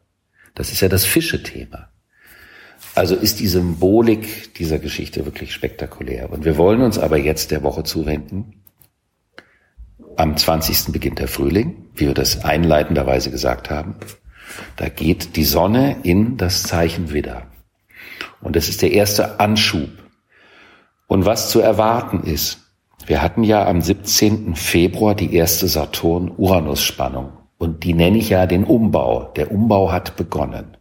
Das 0.53 0.71
ist 0.71 0.81
ja 0.81 0.87
das 0.87 1.03
Fische-Thema. 1.03 1.89
Also 2.93 3.15
ist 3.15 3.39
die 3.39 3.47
Symbolik 3.47 4.53
dieser 4.55 4.79
Geschichte 4.79 5.25
wirklich 5.25 5.53
spektakulär. 5.53 6.31
Und 6.31 6.45
wir 6.45 6.57
wollen 6.57 6.81
uns 6.81 6.97
aber 6.97 7.17
jetzt 7.17 7.51
der 7.51 7.63
Woche 7.63 7.83
zuwenden. 7.83 8.63
Am 10.15 10.37
20. 10.37 10.91
beginnt 10.91 11.19
der 11.19 11.27
Frühling, 11.27 11.85
wie 11.95 12.07
wir 12.07 12.13
das 12.13 12.43
einleitenderweise 12.43 13.29
gesagt 13.29 13.69
haben. 13.69 13.95
Da 14.77 14.89
geht 14.89 15.35
die 15.35 15.43
Sonne 15.43 15.97
in 16.03 16.37
das 16.37 16.63
Zeichen 16.63 17.13
Widder. 17.13 17.47
Und 18.41 18.55
das 18.55 18.69
ist 18.69 18.81
der 18.81 18.91
erste 18.91 19.39
Anschub. 19.39 19.89
Und 21.07 21.25
was 21.25 21.49
zu 21.49 21.59
erwarten 21.59 22.23
ist, 22.23 22.66
wir 23.07 23.21
hatten 23.21 23.43
ja 23.43 23.65
am 23.65 23.81
17. 23.81 24.55
Februar 24.55 25.15
die 25.15 25.33
erste 25.33 25.67
Saturn-Uranus-Spannung. 25.69 27.29
Und 27.57 27.85
die 27.85 27.93
nenne 27.93 28.17
ich 28.17 28.29
ja 28.29 28.45
den 28.45 28.65
Umbau. 28.65 29.31
Der 29.35 29.51
Umbau 29.51 29.91
hat 29.91 30.17
begonnen. 30.17 30.75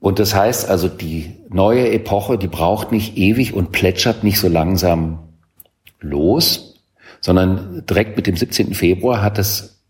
Und 0.00 0.18
das 0.18 0.34
heißt 0.34 0.68
also, 0.68 0.88
die 0.88 1.36
neue 1.48 1.90
Epoche, 1.92 2.36
die 2.36 2.48
braucht 2.48 2.90
nicht 2.90 3.16
ewig 3.16 3.54
und 3.54 3.70
plätschert 3.70 4.24
nicht 4.24 4.40
so 4.40 4.48
langsam 4.48 5.20
los, 6.00 6.82
sondern 7.20 7.84
direkt 7.88 8.16
mit 8.16 8.26
dem 8.26 8.36
17. 8.36 8.74
Februar 8.74 9.22
hat 9.22 9.38
es 9.38 9.84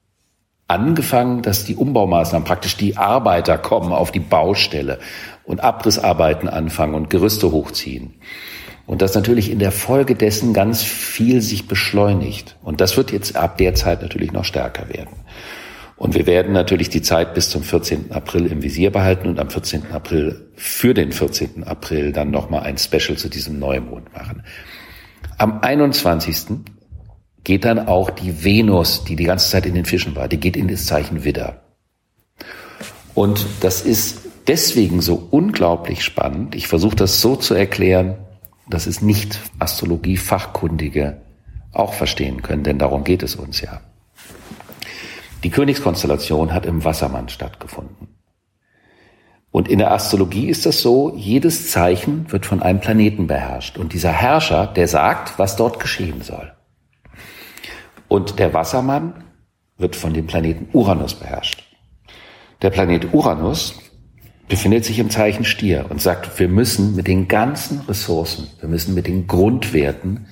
angefangen, 0.68 1.40
dass 1.40 1.64
die 1.64 1.74
Umbaumaßnahmen, 1.74 2.46
praktisch 2.46 2.76
die 2.76 2.98
Arbeiter 2.98 3.56
kommen 3.56 3.92
auf 3.92 4.12
die 4.12 4.20
Baustelle 4.20 4.98
und 5.44 5.64
Abrissarbeiten 5.64 6.48
anfangen 6.48 6.94
und 6.94 7.08
Gerüste 7.08 7.50
hochziehen. 7.50 8.14
Und 8.86 9.02
dass 9.02 9.14
natürlich 9.14 9.50
in 9.50 9.58
der 9.58 9.72
Folge 9.72 10.14
dessen 10.14 10.52
ganz 10.52 10.82
viel 10.82 11.40
sich 11.40 11.66
beschleunigt. 11.66 12.56
Und 12.62 12.80
das 12.80 12.96
wird 12.96 13.10
jetzt 13.10 13.36
ab 13.36 13.58
der 13.58 13.74
Zeit 13.74 14.00
natürlich 14.00 14.32
noch 14.32 14.44
stärker 14.44 14.88
werden. 14.88 15.16
Und 15.96 16.14
wir 16.14 16.26
werden 16.26 16.52
natürlich 16.52 16.90
die 16.90 17.00
Zeit 17.00 17.34
bis 17.34 17.48
zum 17.48 17.62
14. 17.62 18.12
April 18.12 18.46
im 18.46 18.62
Visier 18.62 18.92
behalten 18.92 19.28
und 19.28 19.40
am 19.40 19.48
14. 19.48 19.92
April 19.92 20.50
für 20.54 20.92
den 20.92 21.10
14. 21.10 21.64
April 21.64 22.12
dann 22.12 22.30
nochmal 22.30 22.62
ein 22.62 22.76
Special 22.76 23.16
zu 23.16 23.28
diesem 23.28 23.58
Neumond 23.58 24.12
machen. 24.12 24.42
Am 25.38 25.60
21. 25.60 26.58
geht 27.44 27.64
dann 27.64 27.88
auch 27.88 28.10
die 28.10 28.44
Venus, 28.44 29.04
die 29.04 29.16
die 29.16 29.24
ganze 29.24 29.50
Zeit 29.50 29.64
in 29.64 29.74
den 29.74 29.86
Fischen 29.86 30.14
war, 30.16 30.28
die 30.28 30.38
geht 30.38 30.56
in 30.56 30.68
das 30.68 30.84
Zeichen 30.84 31.24
Widder. 31.24 31.62
Und 33.14 33.46
das 33.60 33.80
ist 33.80 34.20
deswegen 34.46 35.00
so 35.00 35.26
unglaublich 35.30 36.04
spannend. 36.04 36.54
Ich 36.54 36.68
versuche 36.68 36.96
das 36.96 37.22
so 37.22 37.36
zu 37.36 37.54
erklären, 37.54 38.18
dass 38.68 38.86
es 38.86 39.02
nicht 39.02 39.38
Astrologie-Fachkundige 39.58 41.20
auch 41.72 41.94
verstehen 41.94 42.42
können, 42.42 42.64
denn 42.64 42.78
darum 42.78 43.04
geht 43.04 43.22
es 43.22 43.36
uns 43.36 43.60
ja. 43.60 43.80
Die 45.42 45.50
Königskonstellation 45.50 46.52
hat 46.52 46.66
im 46.66 46.84
Wassermann 46.84 47.28
stattgefunden. 47.28 48.08
Und 49.50 49.68
in 49.68 49.78
der 49.78 49.92
Astrologie 49.92 50.48
ist 50.48 50.66
das 50.66 50.82
so, 50.82 51.14
jedes 51.16 51.70
Zeichen 51.70 52.30
wird 52.30 52.44
von 52.44 52.62
einem 52.62 52.80
Planeten 52.80 53.26
beherrscht. 53.26 53.78
Und 53.78 53.92
dieser 53.92 54.12
Herrscher, 54.12 54.66
der 54.66 54.88
sagt, 54.88 55.38
was 55.38 55.56
dort 55.56 55.80
geschehen 55.80 56.20
soll. 56.22 56.52
Und 58.08 58.38
der 58.38 58.52
Wassermann 58.52 59.24
wird 59.78 59.96
von 59.96 60.12
dem 60.12 60.26
Planeten 60.26 60.68
Uranus 60.72 61.14
beherrscht. 61.14 61.64
Der 62.62 62.70
Planet 62.70 63.12
Uranus 63.12 63.78
befindet 64.48 64.84
sich 64.84 64.98
im 64.98 65.10
Zeichen 65.10 65.44
Stier 65.44 65.86
und 65.88 66.00
sagt, 66.00 66.38
wir 66.38 66.48
müssen 66.48 66.94
mit 66.94 67.08
den 67.08 67.28
ganzen 67.28 67.80
Ressourcen, 67.80 68.48
wir 68.60 68.68
müssen 68.68 68.94
mit 68.94 69.06
den 69.06 69.26
Grundwerten 69.26 70.26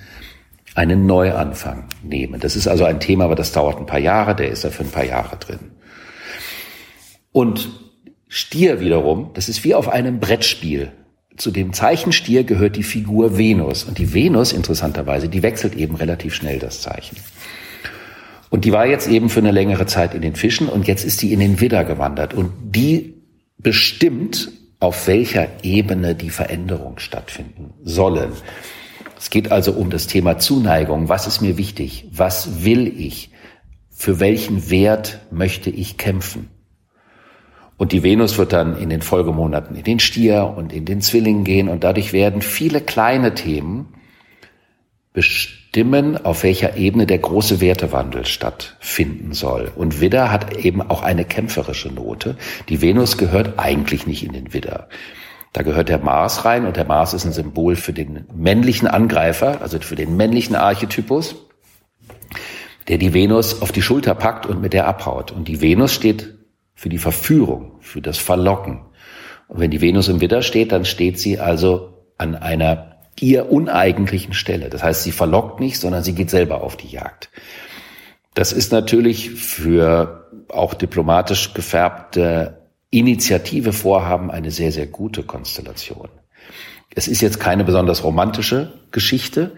einen 0.74 1.06
Neuanfang 1.06 1.84
nehmen. 2.02 2.40
Das 2.40 2.56
ist 2.56 2.66
also 2.66 2.84
ein 2.84 3.00
Thema, 3.00 3.24
aber 3.24 3.34
das 3.34 3.52
dauert 3.52 3.78
ein 3.78 3.86
paar 3.86 4.00
Jahre, 4.00 4.34
der 4.34 4.50
ist 4.50 4.64
da 4.64 4.70
für 4.70 4.84
ein 4.84 4.90
paar 4.90 5.04
Jahre 5.04 5.36
drin. 5.36 5.70
Und 7.32 7.68
Stier 8.28 8.80
wiederum, 8.80 9.30
das 9.34 9.48
ist 9.48 9.64
wie 9.64 9.74
auf 9.74 9.88
einem 9.88 10.18
Brettspiel. 10.18 10.92
Zu 11.36 11.50
dem 11.50 11.72
Zeichen 11.72 12.12
Stier 12.12 12.44
gehört 12.44 12.76
die 12.76 12.82
Figur 12.82 13.38
Venus. 13.38 13.84
Und 13.84 13.98
die 13.98 14.12
Venus, 14.12 14.52
interessanterweise, 14.52 15.28
die 15.28 15.42
wechselt 15.42 15.76
eben 15.76 15.96
relativ 15.96 16.34
schnell 16.34 16.58
das 16.58 16.80
Zeichen. 16.80 17.16
Und 18.50 18.64
die 18.64 18.72
war 18.72 18.86
jetzt 18.86 19.08
eben 19.08 19.30
für 19.30 19.40
eine 19.40 19.50
längere 19.50 19.86
Zeit 19.86 20.14
in 20.14 20.22
den 20.22 20.36
Fischen 20.36 20.68
und 20.68 20.86
jetzt 20.86 21.04
ist 21.04 21.22
die 21.22 21.32
in 21.32 21.40
den 21.40 21.60
Widder 21.60 21.84
gewandert. 21.84 22.34
Und 22.34 22.52
die 22.62 23.14
bestimmt, 23.64 24.52
auf 24.78 25.08
welcher 25.08 25.48
Ebene 25.64 26.14
die 26.14 26.30
Veränderungen 26.30 27.00
stattfinden 27.00 27.74
sollen. 27.82 28.30
Es 29.18 29.30
geht 29.30 29.50
also 29.50 29.72
um 29.72 29.90
das 29.90 30.06
Thema 30.06 30.38
Zuneigung. 30.38 31.08
Was 31.08 31.26
ist 31.26 31.40
mir 31.40 31.56
wichtig? 31.56 32.06
Was 32.12 32.64
will 32.64 32.86
ich? 32.86 33.32
Für 33.90 34.20
welchen 34.20 34.70
Wert 34.70 35.20
möchte 35.32 35.70
ich 35.70 35.96
kämpfen? 35.96 36.50
Und 37.76 37.92
die 37.92 38.02
Venus 38.02 38.38
wird 38.38 38.52
dann 38.52 38.76
in 38.76 38.90
den 38.90 39.02
Folgemonaten 39.02 39.74
in 39.74 39.82
den 39.82 39.98
Stier 39.98 40.54
und 40.56 40.72
in 40.72 40.84
den 40.84 41.00
Zwilling 41.00 41.42
gehen 41.42 41.68
und 41.68 41.82
dadurch 41.82 42.12
werden 42.12 42.42
viele 42.42 42.80
kleine 42.80 43.34
Themen 43.34 43.94
bestimmen, 45.74 46.24
auf 46.24 46.44
welcher 46.44 46.76
Ebene 46.76 47.04
der 47.04 47.18
große 47.18 47.60
Wertewandel 47.60 48.26
stattfinden 48.26 49.32
soll. 49.32 49.72
Und 49.74 50.00
Widder 50.00 50.30
hat 50.30 50.56
eben 50.56 50.80
auch 50.80 51.02
eine 51.02 51.24
kämpferische 51.24 51.88
Note. 51.88 52.36
Die 52.68 52.80
Venus 52.80 53.18
gehört 53.18 53.58
eigentlich 53.58 54.06
nicht 54.06 54.24
in 54.24 54.32
den 54.32 54.54
Widder. 54.54 54.88
Da 55.52 55.62
gehört 55.62 55.88
der 55.88 55.98
Mars 55.98 56.44
rein 56.44 56.64
und 56.64 56.76
der 56.76 56.84
Mars 56.84 57.12
ist 57.12 57.24
ein 57.24 57.32
Symbol 57.32 57.74
für 57.74 57.92
den 57.92 58.24
männlichen 58.32 58.86
Angreifer, 58.86 59.62
also 59.62 59.80
für 59.80 59.96
den 59.96 60.16
männlichen 60.16 60.54
Archetypus, 60.54 61.34
der 62.86 62.98
die 62.98 63.12
Venus 63.12 63.60
auf 63.60 63.72
die 63.72 63.82
Schulter 63.82 64.14
packt 64.14 64.46
und 64.46 64.60
mit 64.60 64.74
der 64.74 64.86
abhaut. 64.86 65.32
Und 65.32 65.48
die 65.48 65.60
Venus 65.60 65.92
steht 65.92 66.34
für 66.76 66.88
die 66.88 66.98
Verführung, 66.98 67.72
für 67.80 68.00
das 68.00 68.18
Verlocken. 68.18 68.82
Und 69.48 69.58
wenn 69.58 69.72
die 69.72 69.80
Venus 69.80 70.06
im 70.06 70.20
Widder 70.20 70.42
steht, 70.42 70.70
dann 70.70 70.84
steht 70.84 71.18
sie 71.18 71.40
also 71.40 72.04
an 72.16 72.36
einer 72.36 72.93
ihr 73.20 73.50
uneigentlichen 73.50 74.34
Stelle. 74.34 74.70
Das 74.70 74.82
heißt, 74.82 75.02
sie 75.02 75.12
verlockt 75.12 75.60
nicht, 75.60 75.78
sondern 75.78 76.02
sie 76.02 76.14
geht 76.14 76.30
selber 76.30 76.62
auf 76.62 76.76
die 76.76 76.88
Jagd. 76.88 77.30
Das 78.34 78.52
ist 78.52 78.72
natürlich 78.72 79.30
für 79.30 80.30
auch 80.48 80.74
diplomatisch 80.74 81.54
gefärbte 81.54 82.58
Initiative 82.90 83.72
Vorhaben 83.72 84.30
eine 84.30 84.50
sehr, 84.50 84.72
sehr 84.72 84.86
gute 84.86 85.22
Konstellation. 85.22 86.08
Es 86.94 87.08
ist 87.08 87.20
jetzt 87.20 87.40
keine 87.40 87.64
besonders 87.64 88.04
romantische 88.04 88.72
Geschichte, 88.92 89.56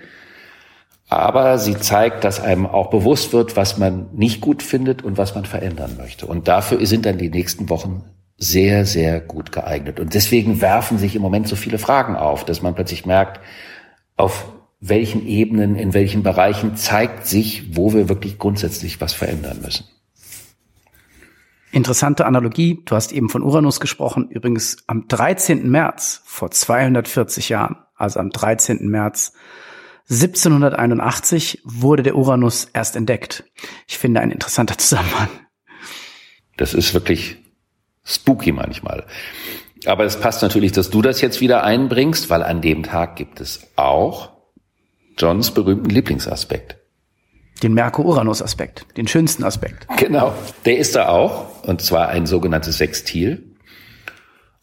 aber 1.08 1.58
sie 1.58 1.76
zeigt, 1.76 2.24
dass 2.24 2.40
einem 2.40 2.66
auch 2.66 2.90
bewusst 2.90 3.32
wird, 3.32 3.56
was 3.56 3.78
man 3.78 4.08
nicht 4.14 4.40
gut 4.40 4.62
findet 4.62 5.02
und 5.02 5.18
was 5.18 5.34
man 5.34 5.44
verändern 5.44 5.96
möchte. 5.98 6.26
Und 6.26 6.48
dafür 6.48 6.84
sind 6.86 7.06
dann 7.06 7.18
die 7.18 7.30
nächsten 7.30 7.68
Wochen 7.68 8.04
sehr, 8.38 8.84
sehr 8.84 9.20
gut 9.20 9.52
geeignet. 9.52 9.98
Und 9.98 10.14
deswegen 10.14 10.60
werfen 10.60 10.98
sich 10.98 11.16
im 11.16 11.22
Moment 11.22 11.48
so 11.48 11.56
viele 11.56 11.78
Fragen 11.78 12.16
auf, 12.16 12.44
dass 12.44 12.62
man 12.62 12.74
plötzlich 12.74 13.06
merkt, 13.06 13.40
auf 14.16 14.46
welchen 14.80 15.26
Ebenen, 15.26 15.76
in 15.76 15.94
welchen 15.94 16.22
Bereichen 16.22 16.76
zeigt 16.76 17.26
sich, 17.26 17.76
wo 17.76 17.94
wir 17.94 18.08
wirklich 18.08 18.38
grundsätzlich 18.38 19.00
was 19.00 19.14
verändern 19.14 19.60
müssen. 19.62 19.86
Interessante 21.72 22.26
Analogie. 22.26 22.82
Du 22.84 22.94
hast 22.94 23.12
eben 23.12 23.28
von 23.28 23.42
Uranus 23.42 23.80
gesprochen. 23.80 24.28
Übrigens 24.30 24.78
am 24.86 25.08
13. 25.08 25.68
März 25.68 26.22
vor 26.24 26.50
240 26.50 27.48
Jahren, 27.48 27.76
also 27.96 28.20
am 28.20 28.30
13. 28.30 28.88
März 28.88 29.32
1781 30.08 31.62
wurde 31.64 32.02
der 32.02 32.16
Uranus 32.16 32.68
erst 32.72 32.94
entdeckt. 32.94 33.44
Ich 33.88 33.98
finde 33.98 34.20
ein 34.20 34.30
interessanter 34.30 34.78
Zusammenhang. 34.78 35.28
Das 36.56 36.74
ist 36.74 36.94
wirklich 36.94 37.38
spooky 38.06 38.52
manchmal. 38.52 39.04
Aber 39.84 40.04
es 40.04 40.18
passt 40.18 40.42
natürlich, 40.42 40.72
dass 40.72 40.90
du 40.90 41.02
das 41.02 41.20
jetzt 41.20 41.40
wieder 41.40 41.64
einbringst, 41.64 42.30
weil 42.30 42.42
an 42.42 42.62
dem 42.62 42.82
Tag 42.82 43.16
gibt 43.16 43.40
es 43.40 43.68
auch 43.76 44.30
Johns 45.18 45.50
berühmten 45.52 45.90
Lieblingsaspekt. 45.90 46.76
Den 47.62 47.72
Merkur-Uranus-Aspekt, 47.74 48.86
den 48.96 49.08
schönsten 49.08 49.42
Aspekt. 49.42 49.86
Genau, 49.96 50.34
der 50.64 50.78
ist 50.78 50.94
da 50.94 51.08
auch, 51.08 51.64
und 51.64 51.80
zwar 51.80 52.08
ein 52.08 52.26
sogenanntes 52.26 52.78
Sextil. 52.78 53.56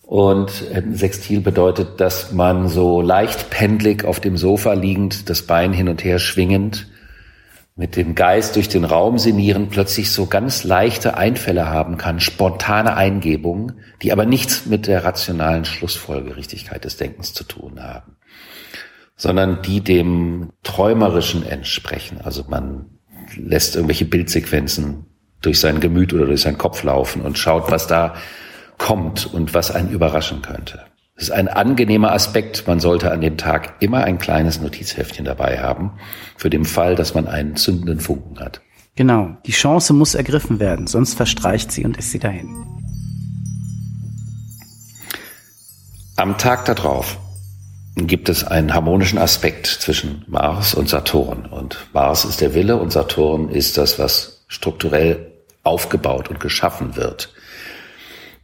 Und 0.04 0.66
ein 0.74 0.96
Sextil 0.96 1.42
bedeutet, 1.42 2.00
dass 2.00 2.34
man 2.34 2.68
so 2.68 3.02
leicht 3.02 3.50
pendlig 3.50 4.06
auf 4.06 4.20
dem 4.20 4.38
Sofa 4.38 4.74
liegend, 4.74 5.30
das 5.30 5.44
Bein 5.44 5.74
hin 5.74 5.90
und 5.90 6.04
her 6.04 6.20
schwingend, 6.20 6.88
mit 7.76 7.96
dem 7.96 8.14
Geist 8.14 8.56
durch 8.56 8.70
den 8.70 8.86
Raum 8.86 9.18
sinnieren, 9.18 9.70
plötzlich 9.70 10.12
so 10.12 10.28
ganz 10.28 10.64
leichte 10.64 11.18
Einfälle 11.18 11.68
haben 11.68 11.98
kann, 11.98 12.20
spontane 12.20 12.96
Eingebungen, 12.96 13.80
die 14.02 14.12
aber 14.12 14.26
nichts 14.26 14.68
mit 14.68 14.86
der 14.86 15.04
rationalen 15.04 15.66
Schlussfolgerichtigkeit 15.66 16.86
des 16.86 16.98
Denkens 16.98 17.34
zu 17.34 17.44
tun 17.44 17.82
haben, 17.82 18.18
sondern 19.16 19.64
die 19.64 19.82
dem 19.82 20.52
Träumerischen 20.62 21.44
entsprechen. 21.44 22.20
Also 22.24 22.46
man 22.48 23.00
lässt 23.36 23.76
irgendwelche 23.76 24.06
Bildsequenzen 24.06 25.08
durch 25.42 25.60
sein 25.60 25.80
Gemüt 25.80 26.14
oder 26.14 26.28
durch 26.28 26.42
seinen 26.42 26.60
Kopf 26.60 26.84
laufen 26.84 27.22
und 27.22 27.40
schaut, 27.40 27.72
was 27.72 27.88
da 27.88 28.14
kommt 28.78 29.34
und 29.34 29.54
was 29.54 29.72
einen 29.72 29.90
überraschen 29.90 30.42
könnte. 30.42 30.86
Es 31.24 31.30
ist 31.30 31.36
ein 31.36 31.48
angenehmer 31.48 32.12
Aspekt. 32.12 32.68
Man 32.68 32.82
sollte 32.82 33.10
an 33.10 33.22
dem 33.22 33.38
Tag 33.38 33.76
immer 33.80 34.04
ein 34.04 34.18
kleines 34.18 34.60
Notizheftchen 34.60 35.24
dabei 35.24 35.62
haben, 35.62 35.94
für 36.36 36.50
den 36.50 36.66
Fall, 36.66 36.96
dass 36.96 37.14
man 37.14 37.30
einen 37.30 37.56
zündenden 37.56 38.02
Funken 38.02 38.42
hat. 38.42 38.60
Genau, 38.98 39.38
die 39.46 39.54
Chance 39.54 39.94
muss 39.94 40.16
ergriffen 40.16 40.60
werden, 40.60 40.86
sonst 40.86 41.14
verstreicht 41.14 41.72
sie 41.72 41.86
und 41.86 41.96
ist 41.96 42.12
sie 42.12 42.20
dahin. 42.20 42.50
Am 46.18 46.38
Tag 46.38 46.66
darauf 46.66 47.18
gibt 47.96 48.28
es 48.28 48.44
einen 48.44 48.74
harmonischen 48.74 49.18
Aspekt 49.18 49.68
zwischen 49.68 50.26
Mars 50.28 50.74
und 50.74 50.90
Saturn. 50.90 51.46
Und 51.46 51.78
Mars 51.94 52.26
ist 52.26 52.42
der 52.42 52.54
Wille 52.54 52.76
und 52.76 52.92
Saturn 52.92 53.48
ist 53.48 53.78
das, 53.78 53.98
was 53.98 54.44
strukturell 54.50 55.32
aufgebaut 55.64 56.30
und 56.30 56.42
geschaffen 56.42 56.98
wird 56.98 57.34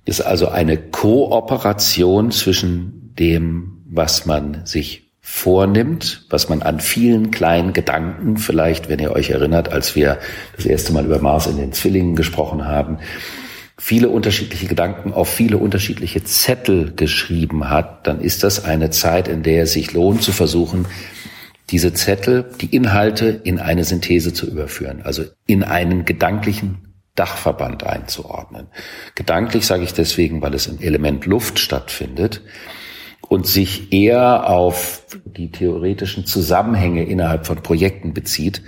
ist 0.09 0.21
also 0.21 0.49
eine 0.49 0.77
Kooperation 0.77 2.31
zwischen 2.31 3.13
dem, 3.17 3.83
was 3.85 4.25
man 4.25 4.65
sich 4.65 5.11
vornimmt, 5.21 6.25
was 6.29 6.49
man 6.49 6.63
an 6.63 6.79
vielen 6.79 7.29
kleinen 7.29 7.71
Gedanken, 7.71 8.37
vielleicht, 8.37 8.89
wenn 8.89 8.99
ihr 8.99 9.11
euch 9.11 9.29
erinnert, 9.29 9.71
als 9.71 9.95
wir 9.95 10.17
das 10.55 10.65
erste 10.65 10.91
Mal 10.91 11.05
über 11.05 11.19
Mars 11.19 11.45
in 11.45 11.57
den 11.57 11.71
Zwillingen 11.71 12.15
gesprochen 12.15 12.65
haben, 12.65 12.97
viele 13.77 14.09
unterschiedliche 14.09 14.65
Gedanken 14.65 15.13
auf 15.13 15.29
viele 15.29 15.57
unterschiedliche 15.57 16.23
Zettel 16.23 16.93
geschrieben 16.95 17.69
hat, 17.69 18.07
dann 18.07 18.19
ist 18.19 18.43
das 18.43 18.65
eine 18.65 18.89
Zeit, 18.89 19.27
in 19.27 19.43
der 19.43 19.63
es 19.63 19.73
sich 19.73 19.93
lohnt 19.93 20.23
zu 20.23 20.31
versuchen, 20.31 20.87
diese 21.69 21.93
Zettel, 21.93 22.49
die 22.59 22.75
Inhalte 22.75 23.27
in 23.27 23.59
eine 23.59 23.83
Synthese 23.83 24.33
zu 24.33 24.47
überführen, 24.47 25.01
also 25.03 25.23
in 25.45 25.63
einen 25.63 26.03
gedanklichen 26.05 26.88
Dachverband 27.19 27.83
einzuordnen. 27.83 28.67
Gedanklich 29.13 29.65
sage 29.65 29.83
ich 29.83 29.93
deswegen, 29.93 30.41
weil 30.41 30.53
es 30.53 30.67
im 30.67 30.79
Element 30.79 31.25
Luft 31.25 31.59
stattfindet 31.59 32.41
und 33.27 33.45
sich 33.45 33.91
eher 33.91 34.49
auf 34.49 35.03
die 35.25 35.51
theoretischen 35.51 36.25
Zusammenhänge 36.25 37.03
innerhalb 37.03 37.45
von 37.45 37.61
Projekten 37.61 38.13
bezieht, 38.13 38.61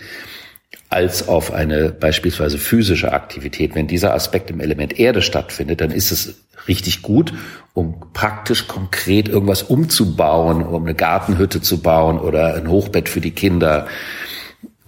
als 0.90 1.30
auf 1.30 1.54
eine 1.54 1.90
beispielsweise 1.90 2.58
physische 2.58 3.14
Aktivität. 3.14 3.74
Wenn 3.74 3.88
dieser 3.88 4.14
Aspekt 4.14 4.50
im 4.50 4.60
Element 4.60 5.00
Erde 5.00 5.22
stattfindet, 5.22 5.80
dann 5.80 5.92
ist 5.92 6.12
es 6.12 6.42
richtig 6.68 7.02
gut, 7.02 7.34
um 7.74 8.12
praktisch 8.12 8.68
konkret 8.68 9.30
irgendwas 9.30 9.64
umzubauen, 9.64 10.62
um 10.64 10.84
eine 10.84 10.94
Gartenhütte 10.94 11.62
zu 11.62 11.82
bauen 11.82 12.20
oder 12.20 12.56
ein 12.56 12.68
Hochbett 12.68 13.08
für 13.08 13.22
die 13.22 13.32
Kinder 13.32 13.88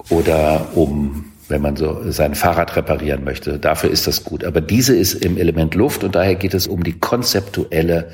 oder 0.10 0.76
um 0.76 1.33
wenn 1.54 1.62
man 1.62 1.76
so 1.76 2.12
sein 2.12 2.34
Fahrrad 2.34 2.76
reparieren 2.76 3.24
möchte. 3.24 3.60
Dafür 3.60 3.92
ist 3.92 4.08
das 4.08 4.24
gut. 4.24 4.44
Aber 4.44 4.60
diese 4.60 4.96
ist 4.96 5.14
im 5.14 5.38
Element 5.38 5.76
Luft 5.76 6.04
und 6.04 6.16
daher 6.16 6.34
geht 6.34 6.56
es 6.56 6.66
um 6.66 6.84
die 6.84 7.00
konzeptuelle 7.00 8.10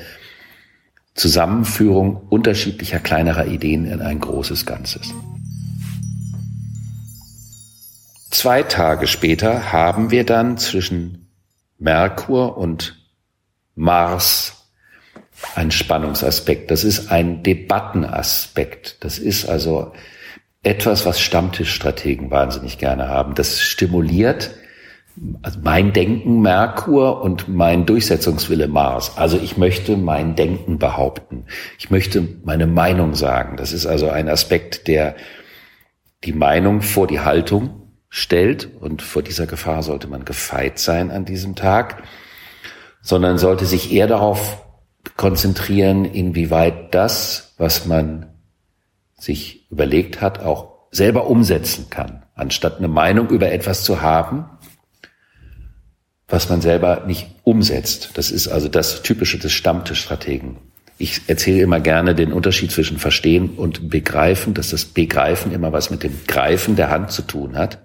Zusammenführung 1.14 2.16
unterschiedlicher 2.28 3.00
kleinerer 3.00 3.46
Ideen 3.46 3.86
in 3.86 4.02
ein 4.02 4.20
großes 4.20 4.66
Ganzes. 4.66 5.14
Zwei 8.30 8.62
Tage 8.62 9.06
später 9.06 9.72
haben 9.72 10.10
wir 10.10 10.24
dann 10.24 10.58
zwischen 10.58 11.30
Merkur 11.78 12.58
und 12.58 13.02
Mars 13.74 14.66
einen 15.54 15.70
Spannungsaspekt. 15.70 16.70
Das 16.70 16.84
ist 16.84 17.10
ein 17.10 17.42
Debattenaspekt. 17.42 18.98
Das 19.00 19.18
ist 19.18 19.48
also 19.48 19.92
etwas, 20.62 21.06
was 21.06 21.20
Stammtischstrategen 21.20 22.30
wahnsinnig 22.30 22.78
gerne 22.78 23.08
haben. 23.08 23.34
Das 23.34 23.60
stimuliert 23.60 24.50
also 25.42 25.58
mein 25.62 25.92
Denken 25.92 26.40
Merkur 26.40 27.22
und 27.22 27.48
mein 27.48 27.84
Durchsetzungswille 27.84 28.68
Mars. 28.68 29.16
Also 29.16 29.38
ich 29.38 29.56
möchte 29.56 29.96
mein 29.96 30.34
Denken 30.36 30.78
behaupten. 30.78 31.44
Ich 31.78 31.90
möchte 31.90 32.26
meine 32.44 32.66
Meinung 32.66 33.14
sagen. 33.14 33.56
Das 33.56 33.72
ist 33.72 33.86
also 33.86 34.08
ein 34.08 34.28
Aspekt, 34.28 34.88
der 34.88 35.16
die 36.24 36.32
Meinung 36.32 36.80
vor 36.80 37.06
die 37.06 37.20
Haltung 37.20 37.92
stellt. 38.08 38.68
Und 38.80 39.02
vor 39.02 39.22
dieser 39.22 39.46
Gefahr 39.46 39.82
sollte 39.82 40.08
man 40.08 40.24
gefeit 40.24 40.78
sein 40.78 41.10
an 41.10 41.24
diesem 41.24 41.54
Tag, 41.54 42.02
sondern 43.02 43.36
sollte 43.36 43.66
sich 43.66 43.92
eher 43.92 44.06
darauf 44.06 44.64
konzentrieren, 45.16 46.04
inwieweit 46.04 46.94
das, 46.94 47.54
was 47.58 47.84
man 47.84 48.29
sich 49.20 49.66
überlegt 49.70 50.20
hat, 50.20 50.40
auch 50.40 50.70
selber 50.90 51.28
umsetzen 51.28 51.88
kann, 51.90 52.22
anstatt 52.34 52.78
eine 52.78 52.88
Meinung 52.88 53.28
über 53.28 53.52
etwas 53.52 53.84
zu 53.84 54.02
haben, 54.02 54.44
was 56.28 56.48
man 56.48 56.60
selber 56.60 57.04
nicht 57.06 57.28
umsetzt. 57.44 58.10
Das 58.14 58.30
ist 58.30 58.48
also 58.48 58.68
das 58.68 59.02
Typische 59.02 59.38
des 59.38 59.52
Stammtischstrategen. 59.52 60.56
Ich 60.98 61.22
erzähle 61.28 61.62
immer 61.62 61.80
gerne 61.80 62.14
den 62.14 62.32
Unterschied 62.32 62.70
zwischen 62.70 62.98
Verstehen 62.98 63.50
und 63.56 63.88
Begreifen, 63.88 64.54
dass 64.54 64.70
das 64.70 64.84
Begreifen 64.84 65.52
immer 65.52 65.72
was 65.72 65.90
mit 65.90 66.02
dem 66.02 66.12
Greifen 66.26 66.76
der 66.76 66.90
Hand 66.90 67.10
zu 67.10 67.22
tun 67.22 67.56
hat. 67.56 67.78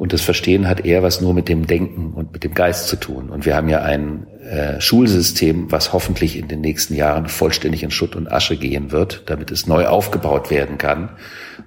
Und 0.00 0.14
das 0.14 0.22
Verstehen 0.22 0.66
hat 0.66 0.86
eher 0.86 1.02
was 1.02 1.20
nur 1.20 1.34
mit 1.34 1.50
dem 1.50 1.66
Denken 1.66 2.14
und 2.14 2.32
mit 2.32 2.42
dem 2.42 2.54
Geist 2.54 2.88
zu 2.88 2.96
tun. 2.96 3.28
Und 3.28 3.44
wir 3.44 3.54
haben 3.54 3.68
ja 3.68 3.82
ein 3.82 4.26
äh, 4.38 4.80
Schulsystem, 4.80 5.70
was 5.70 5.92
hoffentlich 5.92 6.38
in 6.38 6.48
den 6.48 6.62
nächsten 6.62 6.94
Jahren 6.94 7.28
vollständig 7.28 7.82
in 7.82 7.90
Schutt 7.90 8.16
und 8.16 8.32
Asche 8.32 8.56
gehen 8.56 8.92
wird, 8.92 9.24
damit 9.26 9.50
es 9.50 9.66
neu 9.66 9.86
aufgebaut 9.86 10.50
werden 10.50 10.78
kann, 10.78 11.10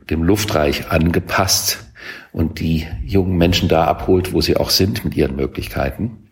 dem 0.09 0.23
Luftreich 0.23 0.89
angepasst 0.89 1.85
und 2.31 2.59
die 2.59 2.87
jungen 3.05 3.37
Menschen 3.37 3.69
da 3.69 3.83
abholt, 3.83 4.33
wo 4.33 4.41
sie 4.41 4.57
auch 4.57 4.71
sind 4.71 5.05
mit 5.05 5.15
ihren 5.15 5.35
Möglichkeiten. 5.35 6.29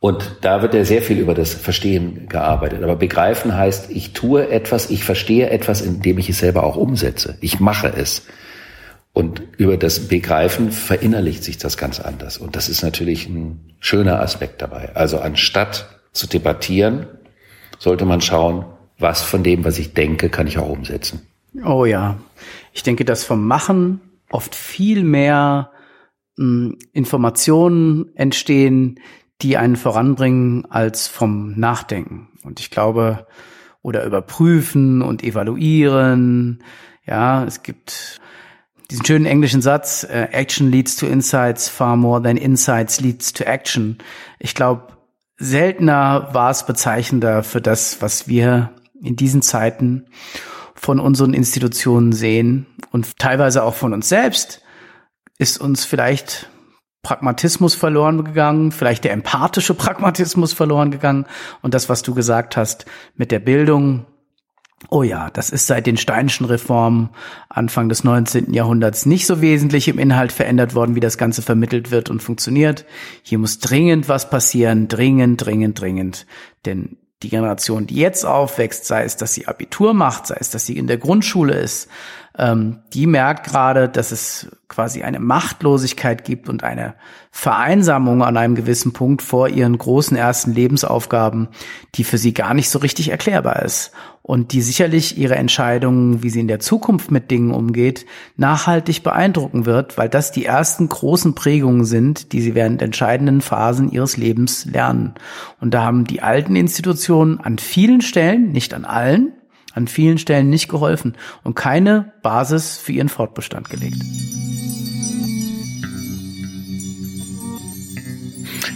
Und 0.00 0.38
da 0.40 0.62
wird 0.62 0.74
ja 0.74 0.84
sehr 0.84 1.02
viel 1.02 1.20
über 1.20 1.34
das 1.34 1.54
Verstehen 1.54 2.28
gearbeitet. 2.28 2.82
Aber 2.82 2.96
begreifen 2.96 3.56
heißt, 3.56 3.88
ich 3.92 4.14
tue 4.14 4.50
etwas, 4.50 4.90
ich 4.90 5.04
verstehe 5.04 5.48
etwas, 5.48 5.80
indem 5.80 6.18
ich 6.18 6.28
es 6.28 6.40
selber 6.40 6.64
auch 6.64 6.74
umsetze. 6.74 7.38
Ich 7.40 7.60
mache 7.60 7.92
es. 7.96 8.26
Und 9.12 9.42
über 9.56 9.76
das 9.76 10.08
Begreifen 10.08 10.70
verinnerlicht 10.70 11.42
sich 11.42 11.58
das 11.58 11.76
ganz 11.76 12.00
anders. 12.00 12.38
Und 12.38 12.56
das 12.56 12.68
ist 12.68 12.82
natürlich 12.82 13.28
ein 13.28 13.74
schöner 13.80 14.20
Aspekt 14.20 14.62
dabei. 14.62 14.94
Also 14.94 15.18
anstatt 15.18 15.88
zu 16.12 16.26
debattieren, 16.26 17.06
sollte 17.78 18.04
man 18.04 18.20
schauen, 18.20 18.64
was 18.98 19.22
von 19.22 19.42
dem, 19.42 19.64
was 19.64 19.78
ich 19.78 19.94
denke, 19.94 20.28
kann 20.28 20.46
ich 20.46 20.58
auch 20.58 20.68
umsetzen. 20.68 21.26
Oh 21.64 21.84
ja. 21.84 22.18
Ich 22.72 22.82
denke, 22.82 23.04
dass 23.04 23.24
vom 23.24 23.46
Machen 23.46 24.00
oft 24.30 24.54
viel 24.54 25.02
mehr 25.02 25.70
hm, 26.36 26.78
Informationen 26.92 28.14
entstehen, 28.14 29.00
die 29.42 29.56
einen 29.56 29.76
voranbringen 29.76 30.66
als 30.70 31.08
vom 31.08 31.58
Nachdenken. 31.58 32.28
Und 32.44 32.60
ich 32.60 32.70
glaube, 32.70 33.26
oder 33.82 34.04
überprüfen 34.04 35.02
und 35.02 35.24
evaluieren. 35.24 36.62
Ja, 37.06 37.44
es 37.44 37.62
gibt 37.62 38.20
diesen 38.90 39.04
schönen 39.04 39.26
englischen 39.26 39.62
Satz, 39.62 40.04
äh, 40.04 40.28
Action 40.32 40.70
leads 40.70 40.96
to 40.96 41.06
insights 41.06 41.68
far 41.68 41.96
more 41.96 42.22
than 42.22 42.36
insights 42.36 43.00
leads 43.00 43.32
to 43.32 43.44
action. 43.44 43.98
Ich 44.38 44.54
glaube, 44.54 44.88
seltener 45.36 46.28
war 46.32 46.50
es 46.50 46.66
bezeichnender 46.66 47.42
für 47.42 47.60
das, 47.60 48.02
was 48.02 48.26
wir 48.28 48.70
in 49.02 49.16
diesen 49.16 49.42
Zeiten 49.42 50.06
von 50.74 50.98
unseren 50.98 51.34
Institutionen 51.34 52.12
sehen 52.12 52.66
und 52.90 53.18
teilweise 53.18 53.62
auch 53.62 53.74
von 53.74 53.92
uns 53.92 54.08
selbst, 54.08 54.62
ist 55.38 55.58
uns 55.58 55.84
vielleicht 55.84 56.48
Pragmatismus 57.02 57.74
verloren 57.74 58.24
gegangen, 58.24 58.72
vielleicht 58.72 59.04
der 59.04 59.12
empathische 59.12 59.74
Pragmatismus 59.74 60.52
verloren 60.52 60.90
gegangen 60.90 61.26
und 61.62 61.74
das, 61.74 61.88
was 61.88 62.02
du 62.02 62.14
gesagt 62.14 62.56
hast 62.56 62.86
mit 63.14 63.30
der 63.30 63.38
Bildung. 63.38 64.06
Oh 64.88 65.02
ja, 65.02 65.28
das 65.30 65.50
ist 65.50 65.66
seit 65.66 65.86
den 65.86 65.98
Steinischen 65.98 66.46
Reformen 66.46 67.10
Anfang 67.50 67.90
des 67.90 68.02
19. 68.02 68.54
Jahrhunderts 68.54 69.04
nicht 69.04 69.26
so 69.26 69.42
wesentlich 69.42 69.88
im 69.88 69.98
Inhalt 69.98 70.32
verändert 70.32 70.74
worden, 70.74 70.94
wie 70.94 71.00
das 71.00 71.18
Ganze 71.18 71.42
vermittelt 71.42 71.90
wird 71.90 72.08
und 72.08 72.22
funktioniert. 72.22 72.86
Hier 73.22 73.38
muss 73.38 73.58
dringend 73.58 74.08
was 74.08 74.30
passieren, 74.30 74.88
dringend, 74.88 75.44
dringend, 75.44 75.78
dringend. 75.78 76.26
Denn 76.64 76.96
die 77.22 77.28
Generation, 77.28 77.86
die 77.86 77.96
jetzt 77.96 78.24
aufwächst, 78.24 78.86
sei 78.86 79.04
es, 79.04 79.16
dass 79.16 79.34
sie 79.34 79.46
Abitur 79.46 79.92
macht, 79.92 80.26
sei 80.26 80.38
es, 80.40 80.50
dass 80.50 80.64
sie 80.64 80.78
in 80.78 80.86
der 80.86 80.96
Grundschule 80.96 81.52
ist, 81.54 81.88
ähm, 82.38 82.78
die 82.92 83.06
merkt 83.06 83.46
gerade, 83.46 83.88
dass 83.88 84.12
es 84.12 84.48
quasi 84.68 85.02
eine 85.02 85.18
Machtlosigkeit 85.18 86.24
gibt 86.24 86.48
und 86.48 86.62
eine 86.62 86.94
Vereinsamung 87.32 88.22
an 88.22 88.36
einem 88.36 88.54
gewissen 88.54 88.92
Punkt 88.92 89.20
vor 89.20 89.48
ihren 89.48 89.76
großen 89.76 90.16
ersten 90.16 90.54
Lebensaufgaben, 90.54 91.48
die 91.96 92.04
für 92.04 92.18
sie 92.18 92.32
gar 92.32 92.54
nicht 92.54 92.70
so 92.70 92.78
richtig 92.78 93.10
erklärbar 93.10 93.62
ist 93.62 93.90
und 94.22 94.52
die 94.52 94.62
sicherlich 94.62 95.18
ihre 95.18 95.34
Entscheidungen, 95.34 96.22
wie 96.22 96.30
sie 96.30 96.40
in 96.40 96.48
der 96.48 96.60
Zukunft 96.60 97.10
mit 97.10 97.32
Dingen 97.32 97.50
umgeht, 97.50 98.06
nachhaltig 98.36 99.02
beeindrucken 99.02 99.66
wird, 99.66 99.98
weil 99.98 100.08
das 100.08 100.30
die 100.30 100.44
ersten 100.44 100.88
großen 100.88 101.34
Prägungen 101.34 101.84
sind, 101.84 102.32
die 102.32 102.40
sie 102.40 102.54
während 102.54 102.80
entscheidenden 102.80 103.40
Phasen 103.40 103.90
ihres 103.90 104.16
Lebens 104.16 104.66
lernen. 104.66 105.14
Und 105.60 105.74
da 105.74 105.82
haben 105.82 106.04
die 106.04 106.22
alten 106.22 106.54
Institutionen 106.54 107.40
an 107.40 107.58
vielen 107.58 108.02
Stellen, 108.02 108.52
nicht 108.52 108.72
an 108.72 108.84
allen, 108.84 109.32
an 109.72 109.86
vielen 109.86 110.18
Stellen 110.18 110.50
nicht 110.50 110.68
geholfen 110.68 111.16
und 111.42 111.54
keine 111.54 112.12
Basis 112.22 112.78
für 112.78 112.92
ihren 112.92 113.08
Fortbestand 113.08 113.70
gelegt. 113.70 114.02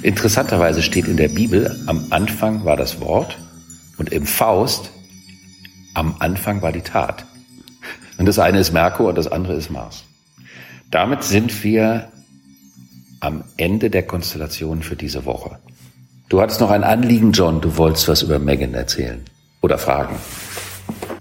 Interessanterweise 0.03 0.83
steht 0.83 1.09
in 1.09 1.17
der 1.17 1.29
Bibel, 1.29 1.83
am 1.87 2.07
Anfang 2.11 2.65
war 2.65 2.77
das 2.77 3.01
Wort 3.01 3.39
und 3.97 4.13
im 4.13 4.27
Faust, 4.27 4.91
am 5.95 6.17
Anfang 6.19 6.61
war 6.61 6.73
die 6.73 6.83
Tat. 6.83 7.25
Und 8.19 8.27
das 8.27 8.39
eine 8.39 8.59
ist 8.59 8.73
Merkur 8.73 9.09
und 9.09 9.19
das 9.19 9.27
andere 9.27 9.55
ist 9.55 9.71
Mars. 9.71 10.05
Damit 10.91 11.25
sind 11.25 11.65
wir 11.65 12.13
am 13.21 13.45
Ende 13.57 13.89
der 13.91 14.03
Konstellation 14.03 14.83
für 14.83 14.97
diese 14.97 15.25
Woche. 15.25 15.59
Du 16.29 16.41
hattest 16.41 16.61
noch 16.61 16.71
ein 16.71 16.85
Anliegen, 16.85 17.33
John. 17.33 17.61
Du 17.61 17.77
wolltest 17.77 18.07
was 18.09 18.23
über 18.23 18.39
Megan 18.39 18.75
erzählen 18.75 19.25
oder 19.63 19.79
fragen. 19.79 20.17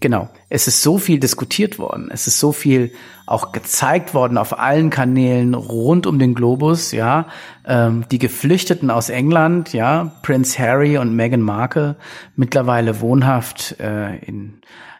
Genau. 0.03 0.27
Es 0.49 0.67
ist 0.67 0.81
so 0.81 0.97
viel 0.97 1.17
diskutiert 1.17 1.79
worden. 1.79 2.09
Es 2.11 2.27
ist 2.27 2.37
so 2.37 2.51
viel 2.51 2.91
auch 3.25 3.53
gezeigt 3.53 4.13
worden 4.13 4.37
auf 4.37 4.59
allen 4.59 4.89
Kanälen 4.89 5.53
rund 5.53 6.07
um 6.07 6.19
den 6.19 6.35
Globus, 6.35 6.91
ja. 6.91 7.27
Ähm, 7.65 8.03
die 8.11 8.19
Geflüchteten 8.19 8.91
aus 8.91 9.07
England, 9.07 9.71
ja, 9.71 10.11
Prince 10.21 10.59
Harry 10.59 10.97
und 10.97 11.15
Meghan 11.15 11.39
Markle, 11.39 11.95
mittlerweile 12.35 12.99
wohnhaft 12.99 13.79
äh, 13.79 14.17
in 14.17 14.59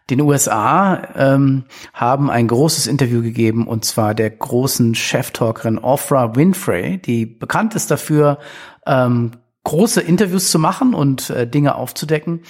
den 0.10 0.22
USA, 0.22 1.02
ähm, 1.18 1.66
haben 1.94 2.32
ein 2.32 2.48
großes 2.48 2.88
Interview 2.88 3.22
gegeben 3.22 3.68
und 3.68 3.84
zwar 3.84 4.16
der 4.16 4.30
großen 4.30 4.96
Cheftalkerin 4.96 5.80
Oprah 5.80 6.38
Winfrey, 6.38 6.98
die 6.98 7.26
bekannt 7.26 7.76
ist 7.76 7.92
dafür, 7.92 8.38
ähm, 8.86 9.32
große 9.66 10.00
Interviews 10.00 10.50
zu 10.50 10.60
machen 10.60 10.94
und 10.94 11.30
äh, 11.30 11.46
Dinge 11.46 11.76
aufzudecken. 11.76 12.44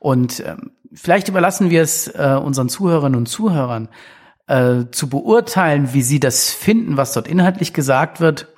Und 0.00 0.42
ähm, 0.44 0.72
vielleicht 0.94 1.28
überlassen 1.28 1.70
wir 1.70 1.82
es 1.82 2.08
äh, 2.08 2.38
unseren 2.42 2.68
Zuhörerinnen 2.68 3.18
und 3.18 3.26
Zuhörern 3.26 3.88
äh, 4.46 4.84
zu 4.90 5.08
beurteilen, 5.08 5.92
wie 5.92 6.02
sie 6.02 6.20
das 6.20 6.50
finden, 6.50 6.96
was 6.96 7.12
dort 7.12 7.28
inhaltlich 7.28 7.72
gesagt 7.72 8.20
wird. 8.20 8.48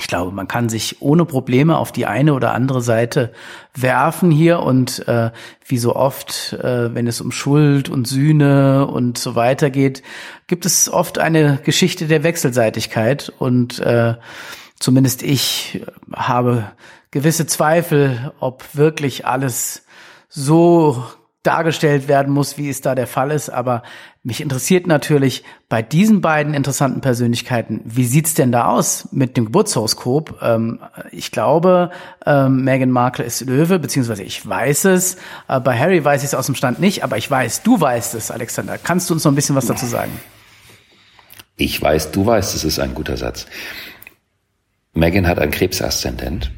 Ich 0.00 0.08
glaube, 0.08 0.32
man 0.32 0.48
kann 0.48 0.68
sich 0.68 1.00
ohne 1.02 1.24
Probleme 1.24 1.78
auf 1.78 1.92
die 1.92 2.06
eine 2.06 2.34
oder 2.34 2.52
andere 2.52 2.82
Seite 2.82 3.32
werfen 3.74 4.32
hier 4.32 4.58
und 4.58 5.06
äh, 5.06 5.30
wie 5.64 5.78
so 5.78 5.94
oft, 5.94 6.52
äh, 6.54 6.92
wenn 6.92 7.06
es 7.06 7.20
um 7.20 7.30
Schuld 7.30 7.88
und 7.88 8.08
Sühne 8.08 8.88
und 8.88 9.18
so 9.18 9.36
weiter 9.36 9.70
geht, 9.70 10.02
gibt 10.48 10.66
es 10.66 10.92
oft 10.92 11.18
eine 11.18 11.60
Geschichte 11.62 12.08
der 12.08 12.24
Wechselseitigkeit 12.24 13.32
und 13.38 13.78
äh, 13.78 14.14
zumindest 14.80 15.22
ich 15.22 15.84
habe 16.12 16.72
gewisse 17.12 17.46
Zweifel, 17.46 18.32
ob 18.40 18.74
wirklich 18.74 19.26
alles 19.26 19.86
so 20.28 21.04
dargestellt 21.44 22.08
werden 22.08 22.32
muss, 22.32 22.58
wie 22.58 22.68
es 22.68 22.80
da 22.80 22.94
der 22.94 23.06
Fall 23.06 23.30
ist. 23.30 23.50
Aber 23.50 23.82
mich 24.24 24.40
interessiert 24.40 24.86
natürlich 24.86 25.44
bei 25.68 25.82
diesen 25.82 26.20
beiden 26.20 26.54
interessanten 26.54 27.00
Persönlichkeiten, 27.00 27.82
wie 27.84 28.06
sieht's 28.06 28.34
denn 28.34 28.50
da 28.50 28.64
aus 28.64 29.08
mit 29.12 29.36
dem 29.36 29.44
Geburtshoroskop? 29.44 30.40
Ähm, 30.42 30.80
ich 31.12 31.30
glaube, 31.30 31.90
ähm, 32.26 32.64
Meghan 32.64 32.90
Markle 32.90 33.24
ist 33.24 33.42
Löwe, 33.42 33.78
beziehungsweise 33.78 34.22
ich 34.22 34.46
weiß 34.48 34.86
es. 34.86 35.16
Äh, 35.46 35.60
bei 35.60 35.78
Harry 35.78 36.02
weiß 36.02 36.22
ich 36.22 36.28
es 36.28 36.34
aus 36.34 36.46
dem 36.46 36.54
Stand 36.54 36.80
nicht, 36.80 37.04
aber 37.04 37.18
ich 37.18 37.30
weiß, 37.30 37.62
du 37.62 37.80
weißt 37.80 38.14
es, 38.14 38.30
Alexander. 38.30 38.78
Kannst 38.78 39.10
du 39.10 39.14
uns 39.14 39.24
noch 39.24 39.32
ein 39.32 39.36
bisschen 39.36 39.54
was 39.54 39.66
dazu 39.66 39.86
sagen? 39.86 40.12
Ich 41.56 41.80
weiß, 41.80 42.10
du 42.10 42.24
weißt, 42.24 42.54
es 42.56 42.64
ist 42.64 42.78
ein 42.78 42.94
guter 42.94 43.16
Satz. 43.16 43.46
Meghan 44.94 45.26
hat 45.26 45.38
ein 45.38 45.50
Krebsaszendent 45.50 46.50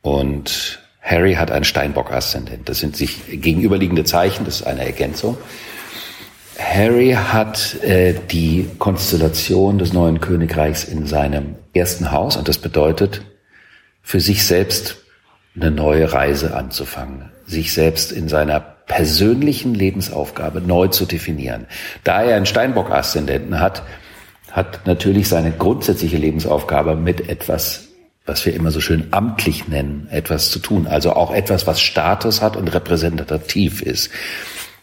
und 0.00 0.83
Harry 1.04 1.34
hat 1.34 1.50
einen 1.50 1.64
Steinbock-Aszendent. 1.64 2.68
Das 2.68 2.78
sind 2.78 2.96
sich 2.96 3.40
gegenüberliegende 3.40 4.04
Zeichen, 4.04 4.46
das 4.46 4.60
ist 4.60 4.66
eine 4.66 4.86
Ergänzung. 4.86 5.36
Harry 6.58 7.12
hat 7.12 7.82
äh, 7.82 8.14
die 8.30 8.70
Konstellation 8.78 9.78
des 9.78 9.92
neuen 9.92 10.20
Königreichs 10.20 10.84
in 10.84 11.06
seinem 11.06 11.56
ersten 11.74 12.10
Haus 12.10 12.36
und 12.36 12.48
das 12.48 12.58
bedeutet, 12.58 13.22
für 14.02 14.20
sich 14.20 14.46
selbst 14.46 14.96
eine 15.56 15.70
neue 15.70 16.12
Reise 16.12 16.56
anzufangen, 16.56 17.30
sich 17.44 17.72
selbst 17.72 18.10
in 18.10 18.28
seiner 18.28 18.60
persönlichen 18.60 19.74
Lebensaufgabe 19.74 20.60
neu 20.60 20.88
zu 20.88 21.06
definieren. 21.06 21.66
Da 22.02 22.22
er 22.22 22.36
einen 22.36 22.46
Steinbock-Aszendenten 22.46 23.60
hat, 23.60 23.82
hat 24.50 24.86
natürlich 24.86 25.28
seine 25.28 25.52
grundsätzliche 25.52 26.16
Lebensaufgabe 26.16 26.94
mit 26.94 27.28
etwas 27.28 27.83
was 28.26 28.46
wir 28.46 28.54
immer 28.54 28.70
so 28.70 28.80
schön 28.80 29.08
amtlich 29.10 29.68
nennen, 29.68 30.08
etwas 30.10 30.50
zu 30.50 30.58
tun. 30.58 30.86
Also 30.86 31.12
auch 31.12 31.32
etwas, 31.32 31.66
was 31.66 31.80
Status 31.80 32.40
hat 32.40 32.56
und 32.56 32.68
repräsentativ 32.68 33.82
ist. 33.82 34.10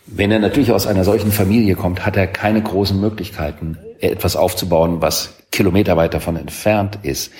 Wenn 0.06 0.32
er 0.32 0.39
natürlich 0.39 0.71
aus 0.71 0.88
einer 0.88 1.04
solchen 1.04 1.32
Familie 1.32 1.75
kommt, 1.75 2.06
hat 2.06 2.17
er 2.17 2.27
keine 2.27 2.62
großen 2.62 2.99
Möglichkeiten, 2.99 3.77
etwas 3.99 4.36
aufzubauen, 4.36 5.01
was 5.01 5.36
kilometerweit 5.51 6.13
davon 6.13 6.36
entfernt 6.36 6.99
ist. 7.04 7.32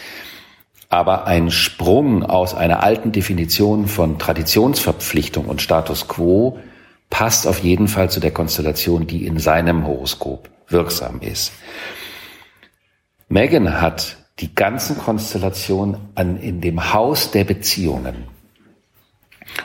Aber 0.90 1.28
ein 1.28 1.52
Sprung 1.52 2.24
aus 2.24 2.54
einer 2.54 2.84
alten 2.84 3.12
Definition 3.12 3.88
von 3.88 4.20
Traditionsverpflichtung 4.20 5.46
und 5.46 5.62
Status 5.62 6.08
quo 6.08 6.60
passt 7.10 7.48
auf 7.48 7.60
jeden 7.60 7.88
Fall 7.88 8.10
zu 8.10 8.20
der 8.20 8.32
Konstellation, 8.32 9.08
die 9.08 9.26
in 9.26 9.38
seinem 9.38 9.86
Horoskop 9.86 10.50
wirksam 10.68 11.22
ist. 11.22 11.54
Megan 13.30 13.82
hat 13.82 14.18
die 14.42 14.54
ganzen 14.54 14.98
Konstellationen 14.98 15.98
an, 16.16 16.40
in 16.40 16.62
dem 16.62 16.94
Haus 16.94 17.32
der 17.32 17.44
Beziehungen. 17.44 18.26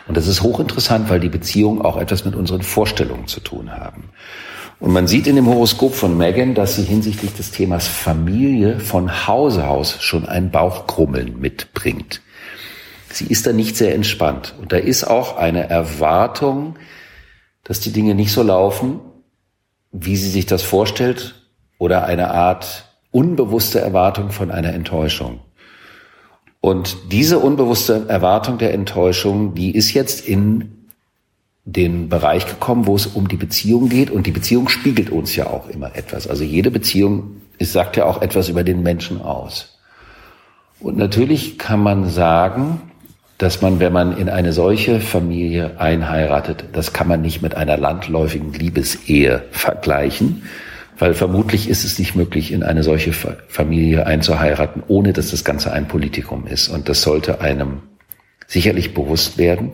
Und 0.07 0.17
das 0.17 0.27
ist 0.27 0.43
hochinteressant, 0.43 1.09
weil 1.09 1.21
die 1.21 1.29
Beziehungen 1.29 1.83
auch 1.83 1.97
etwas 1.97 2.25
mit 2.25 2.35
unseren 2.35 2.63
Vorstellungen 2.63 3.27
zu 3.27 3.41
tun 3.41 3.73
haben. 3.73 4.11
Und 4.79 4.93
man 4.93 5.07
sieht 5.07 5.27
in 5.27 5.37
dem 5.37 5.47
Horoskop 5.47 5.95
von 5.95 6.19
Megan, 6.19 6.55
dass 6.55 6.77
sie 6.77 6.83
hinsichtlich 6.83 7.33
des 7.33 7.51
Themas 7.51 7.89
Familie 7.89 8.79
von 8.79 9.27
Hause 9.27 9.69
aus 9.69 10.03
schon 10.03 10.27
ein 10.27 10.51
Bauchkrummeln 10.51 11.41
mitbringt. 11.41 12.21
Sie 13.11 13.27
ist 13.27 13.47
da 13.47 13.53
nicht 13.53 13.77
sehr 13.77 13.95
entspannt. 13.95 14.55
Und 14.61 14.73
da 14.73 14.77
ist 14.77 15.05
auch 15.05 15.39
eine 15.39 15.71
Erwartung, 15.71 16.77
dass 17.65 17.81
die 17.81 17.93
Dinge 17.93 18.15
nicht 18.15 18.33
so 18.33 18.43
laufen, 18.43 19.01
wie 19.93 20.17
sie 20.17 20.29
sich 20.29 20.45
das 20.45 20.63
vorstellt, 20.63 21.35
oder 21.79 22.05
eine 22.05 22.31
Art 22.31 22.86
unbewusste 23.17 23.81
Erwartung 23.81 24.31
von 24.31 24.51
einer 24.51 24.75
Enttäuschung. 24.75 25.41
Und 26.61 26.99
diese 27.13 27.39
unbewusste 27.39 28.05
Erwartung 28.09 28.59
der 28.59 28.75
Enttäuschung, 28.75 29.55
die 29.55 29.75
ist 29.75 29.95
jetzt 29.95 30.29
in 30.29 30.91
den 31.65 32.11
Bereich 32.11 32.47
gekommen, 32.47 32.87
wo 32.87 32.95
es 32.95 33.07
um 33.07 33.27
die 33.27 33.39
Beziehung 33.39 33.89
geht. 33.89 34.11
Und 34.11 34.27
die 34.27 34.33
Beziehung 34.33 34.69
spiegelt 34.69 35.09
uns 35.09 35.35
ja 35.35 35.47
auch 35.47 35.71
immer 35.71 35.97
etwas. 35.97 36.29
Also 36.29 36.45
jede 36.45 36.71
Beziehung 36.71 37.41
ist, 37.57 37.73
sagt 37.73 37.97
ja 37.97 38.05
auch 38.05 38.21
etwas 38.21 38.51
über 38.51 38.65
den 38.65 38.83
Menschen 38.83 39.23
aus. 39.23 39.79
Und 40.79 40.99
natürlich 40.99 41.59
kann 41.59 41.81
man 41.83 42.11
sagen, 42.11 42.83
dass 43.39 43.63
man, 43.63 43.81
wenn 43.81 43.95
man 43.95 44.19
in 44.19 44.29
eine 44.29 44.53
solche 44.53 45.01
Familie 45.01 45.81
einheiratet, 45.81 46.67
das 46.75 46.93
kann 46.93 47.09
man 47.09 47.23
nicht 47.23 47.41
mit 47.41 47.55
einer 47.55 47.79
landläufigen 47.79 48.53
Liebesehe 48.53 49.45
vergleichen, 49.53 50.43
weil 50.99 51.15
vermutlich 51.15 51.69
ist 51.69 51.85
es 51.85 51.99
nicht 51.99 52.15
möglich, 52.15 52.53
in 52.53 52.63
eine 52.63 52.83
solche 52.83 53.13
Familie 53.13 54.07
einzuheiraten, 54.07 54.83
ohne 54.89 55.13
dass 55.13 55.31
das 55.31 55.45
Ganze 55.45 55.73
ein 55.73 55.89
Politikum 55.89 56.47
ist. 56.47 56.69
Und 56.69 56.89
das 56.89 57.03
sollte 57.03 57.41
einem 57.41 57.83
sicherlich 58.47 58.95
bewusst 58.95 59.39
werden, 59.39 59.73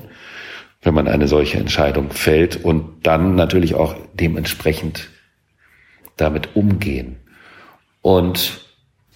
wenn 0.83 0.95
man 0.95 1.07
eine 1.07 1.29
solche 1.29 1.59
Entscheidung 1.59 2.11
fällt 2.11 2.65
und 2.65 3.07
dann 3.07 3.35
natürlich 3.37 3.75
auch 3.75 3.95
dementsprechend 4.15 5.11
damit 6.17 6.57
umgehen. 6.57 7.17
Und 8.01 8.67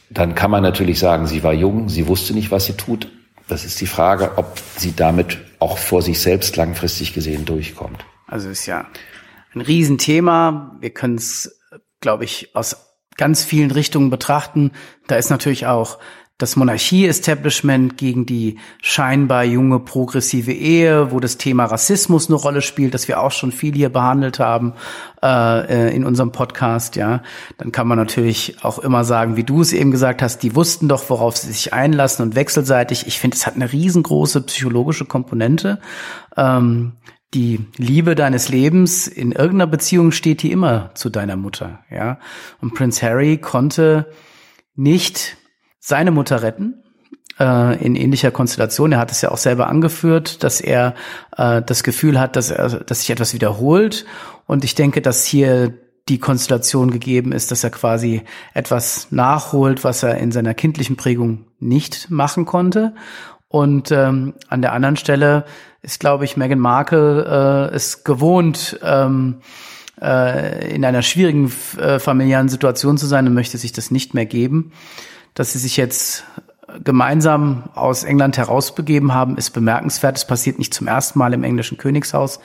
dann 0.08 0.36
kann 0.36 0.52
man 0.52 0.62
natürlich 0.62 1.00
sagen, 1.00 1.26
sie 1.26 1.42
war 1.42 1.52
jung, 1.52 1.88
sie 1.88 2.06
wusste 2.06 2.34
nicht, 2.34 2.52
was 2.52 2.66
sie 2.66 2.74
tut. 2.74 3.08
Das 3.48 3.64
ist 3.64 3.80
die 3.80 3.86
Frage, 3.86 4.38
ob 4.38 4.58
sie 4.76 4.94
damit 4.94 5.38
auch 5.58 5.78
vor 5.78 6.02
sich 6.02 6.20
selbst 6.20 6.56
langfristig 6.56 7.14
gesehen 7.14 7.44
durchkommt. 7.44 8.04
Also 8.26 8.48
ist 8.48 8.66
ja 8.66 8.86
ein 9.54 9.60
Riesenthema. 9.60 10.76
Wir 10.80 10.90
können 10.90 11.16
es 11.16 11.60
glaube 12.06 12.22
ich, 12.22 12.54
aus 12.54 12.94
ganz 13.16 13.42
vielen 13.42 13.72
Richtungen 13.72 14.10
betrachten. 14.10 14.70
Da 15.08 15.16
ist 15.16 15.28
natürlich 15.28 15.66
auch 15.66 15.98
das 16.38 16.54
Monarchie-Establishment 16.54 17.98
gegen 17.98 18.26
die 18.26 18.60
scheinbar 18.80 19.42
junge 19.42 19.80
progressive 19.80 20.52
Ehe, 20.52 21.10
wo 21.10 21.18
das 21.18 21.36
Thema 21.36 21.64
Rassismus 21.64 22.28
eine 22.28 22.36
Rolle 22.36 22.62
spielt, 22.62 22.94
das 22.94 23.08
wir 23.08 23.20
auch 23.20 23.32
schon 23.32 23.50
viel 23.50 23.74
hier 23.74 23.88
behandelt 23.88 24.38
haben 24.38 24.74
äh, 25.20 25.88
äh, 25.88 25.96
in 25.96 26.04
unserem 26.04 26.30
Podcast. 26.30 26.94
Ja, 26.94 27.24
dann 27.58 27.72
kann 27.72 27.88
man 27.88 27.98
natürlich 27.98 28.62
auch 28.62 28.78
immer 28.78 29.02
sagen, 29.02 29.36
wie 29.36 29.42
du 29.44 29.60
es 29.60 29.72
eben 29.72 29.90
gesagt 29.90 30.22
hast, 30.22 30.44
die 30.44 30.54
wussten 30.54 30.86
doch, 30.86 31.10
worauf 31.10 31.36
sie 31.36 31.48
sich 31.48 31.72
einlassen 31.72 32.24
und 32.24 32.36
wechselseitig. 32.36 33.08
Ich 33.08 33.18
finde, 33.18 33.36
es 33.36 33.48
hat 33.48 33.56
eine 33.56 33.72
riesengroße 33.72 34.42
psychologische 34.42 35.06
Komponente. 35.06 35.80
Ähm, 36.36 36.92
die 37.34 37.66
Liebe 37.76 38.14
deines 38.14 38.48
Lebens 38.48 39.08
in 39.08 39.32
irgendeiner 39.32 39.66
Beziehung 39.66 40.12
steht 40.12 40.42
die 40.42 40.52
immer 40.52 40.90
zu 40.94 41.10
deiner 41.10 41.36
Mutter, 41.36 41.80
ja. 41.90 42.18
Und 42.60 42.74
Prince 42.74 43.04
Harry 43.04 43.38
konnte 43.38 44.10
nicht 44.74 45.36
seine 45.80 46.10
Mutter 46.10 46.42
retten, 46.42 46.82
äh, 47.38 47.84
in 47.84 47.96
ähnlicher 47.96 48.30
Konstellation. 48.30 48.92
Er 48.92 48.98
hat 48.98 49.10
es 49.10 49.20
ja 49.22 49.30
auch 49.30 49.36
selber 49.36 49.68
angeführt, 49.68 50.42
dass 50.42 50.60
er 50.60 50.94
äh, 51.36 51.62
das 51.62 51.82
Gefühl 51.82 52.18
hat, 52.18 52.36
dass 52.36 52.50
er, 52.50 52.68
dass 52.80 53.00
sich 53.00 53.10
etwas 53.10 53.34
wiederholt. 53.34 54.06
Und 54.46 54.64
ich 54.64 54.74
denke, 54.74 55.02
dass 55.02 55.24
hier 55.24 55.74
die 56.08 56.18
Konstellation 56.18 56.92
gegeben 56.92 57.32
ist, 57.32 57.50
dass 57.50 57.64
er 57.64 57.70
quasi 57.70 58.22
etwas 58.54 59.08
nachholt, 59.10 59.82
was 59.82 60.04
er 60.04 60.18
in 60.18 60.30
seiner 60.30 60.54
kindlichen 60.54 60.96
Prägung 60.96 61.46
nicht 61.58 62.10
machen 62.10 62.46
konnte. 62.46 62.94
Und 63.48 63.90
ähm, 63.90 64.34
an 64.48 64.62
der 64.62 64.72
anderen 64.72 64.96
Stelle 64.96 65.44
ist, 65.82 66.00
glaube 66.00 66.24
ich, 66.24 66.36
Meghan 66.36 66.58
Markle 66.58 67.70
äh, 67.70 67.76
ist 67.76 68.04
gewohnt, 68.04 68.78
ähm, 68.82 69.40
äh, 70.00 70.74
in 70.74 70.84
einer 70.84 71.02
schwierigen 71.02 71.52
äh, 71.78 71.98
familiären 71.98 72.48
Situation 72.48 72.98
zu 72.98 73.06
sein 73.06 73.26
und 73.26 73.34
möchte 73.34 73.56
sich 73.58 73.72
das 73.72 73.90
nicht 73.90 74.14
mehr 74.14 74.26
geben. 74.26 74.72
Dass 75.34 75.52
sie 75.52 75.58
sich 75.58 75.76
jetzt 75.76 76.24
gemeinsam 76.82 77.64
aus 77.74 78.04
England 78.04 78.36
herausbegeben 78.36 79.14
haben, 79.14 79.36
ist 79.36 79.50
bemerkenswert. 79.50 80.16
Es 80.16 80.26
passiert 80.26 80.58
nicht 80.58 80.74
zum 80.74 80.88
ersten 80.88 81.18
Mal 81.18 81.32
im 81.32 81.44
englischen 81.44 81.78
Königshaus. 81.78 82.40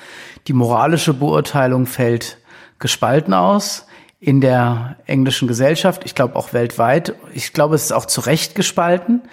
Die 0.47 0.53
moralische 0.53 1.13
Beurteilung 1.13 1.85
fällt 1.85 2.37
gespalten 2.79 3.33
aus 3.33 3.85
in 4.19 4.39
der 4.39 4.97
englischen 5.07 5.47
Gesellschaft, 5.47 6.03
ich 6.05 6.13
glaube 6.13 6.35
auch 6.35 6.53
weltweit. 6.53 7.15
Ich 7.33 7.53
glaube, 7.53 7.73
es 7.73 7.85
ist 7.85 7.91
auch 7.91 8.05
zu 8.05 8.21
Recht 8.21 8.53
gespalten. 8.53 9.23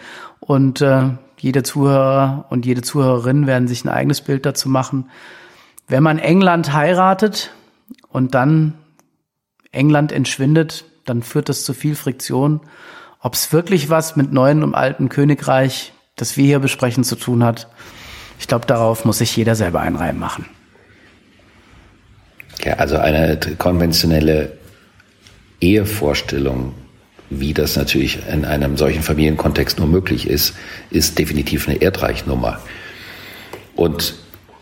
Und 0.41 0.81
äh, 0.81 1.11
jeder 1.39 1.65
Zuhörer 1.65 2.47
und 2.51 2.67
jede 2.67 2.83
Zuhörerin 2.83 3.47
werden 3.47 3.69
sich 3.69 3.85
ein 3.85 3.89
eigenes 3.89 4.21
Bild 4.21 4.45
dazu 4.47 4.69
machen. 4.69 5.11
Wenn 5.87 6.03
man 6.03 6.19
England 6.19 6.73
heiratet 6.73 7.53
und 8.09 8.35
dann 8.35 8.75
England 9.73 10.13
entschwindet, 10.13 10.85
dann 11.05 11.23
führt 11.23 11.49
das 11.49 11.65
zu 11.65 11.73
viel 11.73 11.95
Friktion. 11.95 12.61
Ob 13.21 13.35
es 13.35 13.53
wirklich 13.53 13.91
was 13.91 14.17
mit 14.17 14.33
neuen 14.33 14.63
und 14.63 14.75
alten 14.75 15.09
Königreich, 15.09 15.93
das 16.17 16.37
wir 16.37 16.45
hier 16.45 16.59
besprechen, 16.59 17.05
zu 17.05 17.17
tun 17.17 17.45
hat, 17.45 17.69
ich 18.39 18.47
glaube, 18.47 18.67
darauf 18.67 19.05
muss 19.05 19.19
sich 19.19 19.35
jeder 19.37 19.55
selber 19.55 19.81
einen 19.81 19.97
Reim 19.97 20.19
machen. 20.19 20.47
Ja, 22.65 22.75
also 22.75 22.97
eine 22.97 23.39
konventionelle 23.59 24.59
Ehevorstellung 25.61 26.75
wie 27.31 27.55
das 27.55 27.77
natürlich 27.77 28.19
in 28.31 28.45
einem 28.45 28.77
solchen 28.77 29.03
Familienkontext 29.03 29.79
nur 29.79 29.89
möglich 29.89 30.29
ist, 30.29 30.55
ist 30.91 31.19
definitiv 31.19 31.69
eine 31.69 31.81
Erdreichnummer. 31.81 32.61
Und 33.77 34.15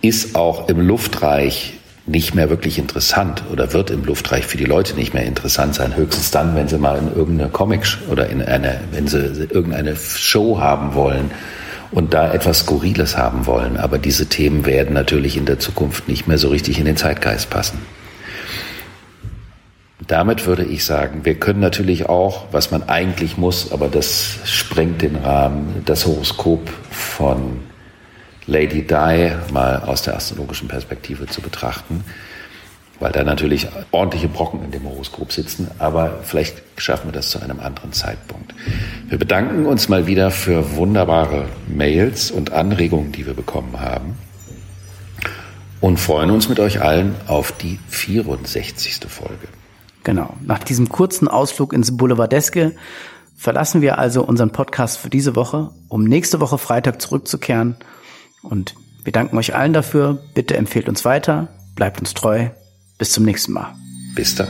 ist 0.02 0.36
auch 0.36 0.68
im 0.68 0.80
Luftreich 0.80 1.74
nicht 2.06 2.34
mehr 2.34 2.50
wirklich 2.50 2.78
interessant 2.78 3.42
oder 3.50 3.72
wird 3.72 3.90
im 3.90 4.04
Luftreich 4.04 4.46
für 4.46 4.56
die 4.56 4.64
Leute 4.64 4.94
nicht 4.94 5.12
mehr 5.12 5.24
interessant 5.24 5.74
sein. 5.74 5.96
Höchstens 5.96 6.30
dann, 6.30 6.54
wenn 6.54 6.68
sie 6.68 6.78
mal 6.78 6.98
in 6.98 7.12
irgendeine 7.14 7.50
Comic 7.50 7.98
oder 8.08 8.28
in 8.28 8.40
eine, 8.42 8.80
wenn 8.92 9.08
sie 9.08 9.48
irgendeine 9.50 9.96
Show 9.96 10.60
haben 10.60 10.94
wollen 10.94 11.32
und 11.90 12.14
da 12.14 12.32
etwas 12.32 12.60
Skurriles 12.60 13.16
haben 13.16 13.46
wollen. 13.46 13.76
Aber 13.76 13.98
diese 13.98 14.26
Themen 14.26 14.66
werden 14.66 14.94
natürlich 14.94 15.36
in 15.36 15.46
der 15.46 15.58
Zukunft 15.58 16.08
nicht 16.08 16.28
mehr 16.28 16.38
so 16.38 16.48
richtig 16.48 16.78
in 16.78 16.84
den 16.84 16.96
Zeitgeist 16.96 17.50
passen. 17.50 17.78
Damit 20.06 20.46
würde 20.46 20.64
ich 20.64 20.84
sagen, 20.84 21.24
wir 21.24 21.34
können 21.34 21.58
natürlich 21.58 22.08
auch, 22.08 22.46
was 22.52 22.70
man 22.70 22.84
eigentlich 22.88 23.36
muss, 23.36 23.72
aber 23.72 23.88
das 23.88 24.38
sprengt 24.44 25.02
den 25.02 25.16
Rahmen, 25.16 25.82
das 25.84 26.06
Horoskop 26.06 26.70
von 26.90 27.60
Lady 28.46 28.82
Di 28.82 29.32
mal 29.52 29.82
aus 29.84 30.02
der 30.02 30.14
astrologischen 30.14 30.68
Perspektive 30.68 31.26
zu 31.26 31.40
betrachten, 31.40 32.04
weil 33.00 33.10
da 33.10 33.24
natürlich 33.24 33.66
ordentliche 33.90 34.28
Brocken 34.28 34.62
in 34.62 34.70
dem 34.70 34.84
Horoskop 34.84 35.32
sitzen, 35.32 35.72
aber 35.80 36.20
vielleicht 36.22 36.62
schaffen 36.76 37.08
wir 37.08 37.12
das 37.12 37.30
zu 37.30 37.40
einem 37.40 37.58
anderen 37.58 37.92
Zeitpunkt. 37.92 38.54
Wir 39.08 39.18
bedanken 39.18 39.66
uns 39.66 39.88
mal 39.88 40.06
wieder 40.06 40.30
für 40.30 40.76
wunderbare 40.76 41.48
Mails 41.66 42.30
und 42.30 42.52
Anregungen, 42.52 43.10
die 43.10 43.26
wir 43.26 43.34
bekommen 43.34 43.80
haben 43.80 44.16
und 45.80 45.98
freuen 45.98 46.30
uns 46.30 46.48
mit 46.48 46.60
euch 46.60 46.80
allen 46.80 47.16
auf 47.26 47.50
die 47.50 47.80
64. 47.88 49.00
Folge. 49.08 49.48
Genau. 50.06 50.36
Nach 50.40 50.62
diesem 50.62 50.88
kurzen 50.88 51.26
Ausflug 51.26 51.72
ins 51.72 51.96
Boulevardeske 51.96 52.76
verlassen 53.36 53.82
wir 53.82 53.98
also 53.98 54.22
unseren 54.22 54.52
Podcast 54.52 54.98
für 54.98 55.10
diese 55.10 55.34
Woche, 55.34 55.72
um 55.88 56.04
nächste 56.04 56.38
Woche 56.38 56.58
Freitag 56.58 57.02
zurückzukehren. 57.02 57.74
Und 58.44 58.76
wir 59.02 59.12
danken 59.12 59.36
euch 59.36 59.56
allen 59.56 59.72
dafür. 59.72 60.22
Bitte 60.32 60.56
empfehlt 60.56 60.88
uns 60.88 61.04
weiter, 61.04 61.48
bleibt 61.74 61.98
uns 61.98 62.14
treu. 62.14 62.50
Bis 62.98 63.10
zum 63.10 63.24
nächsten 63.24 63.52
Mal. 63.52 63.74
Bis 64.14 64.36
dann. 64.36 64.46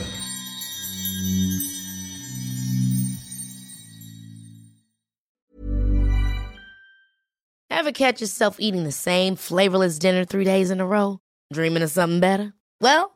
Ever 7.70 7.92
catch 7.92 8.20
yourself 8.20 8.56
eating 8.58 8.84
the 8.84 8.92
same 8.92 9.36
flavorless 9.36 9.98
dinner 9.98 10.26
three 10.26 10.44
days 10.44 10.68
in 10.68 10.82
a 10.82 10.84
row? 10.84 11.18
Dreaming 11.50 11.82
of 11.82 11.90
something 11.90 12.20
better? 12.20 12.52
Well, 12.78 13.15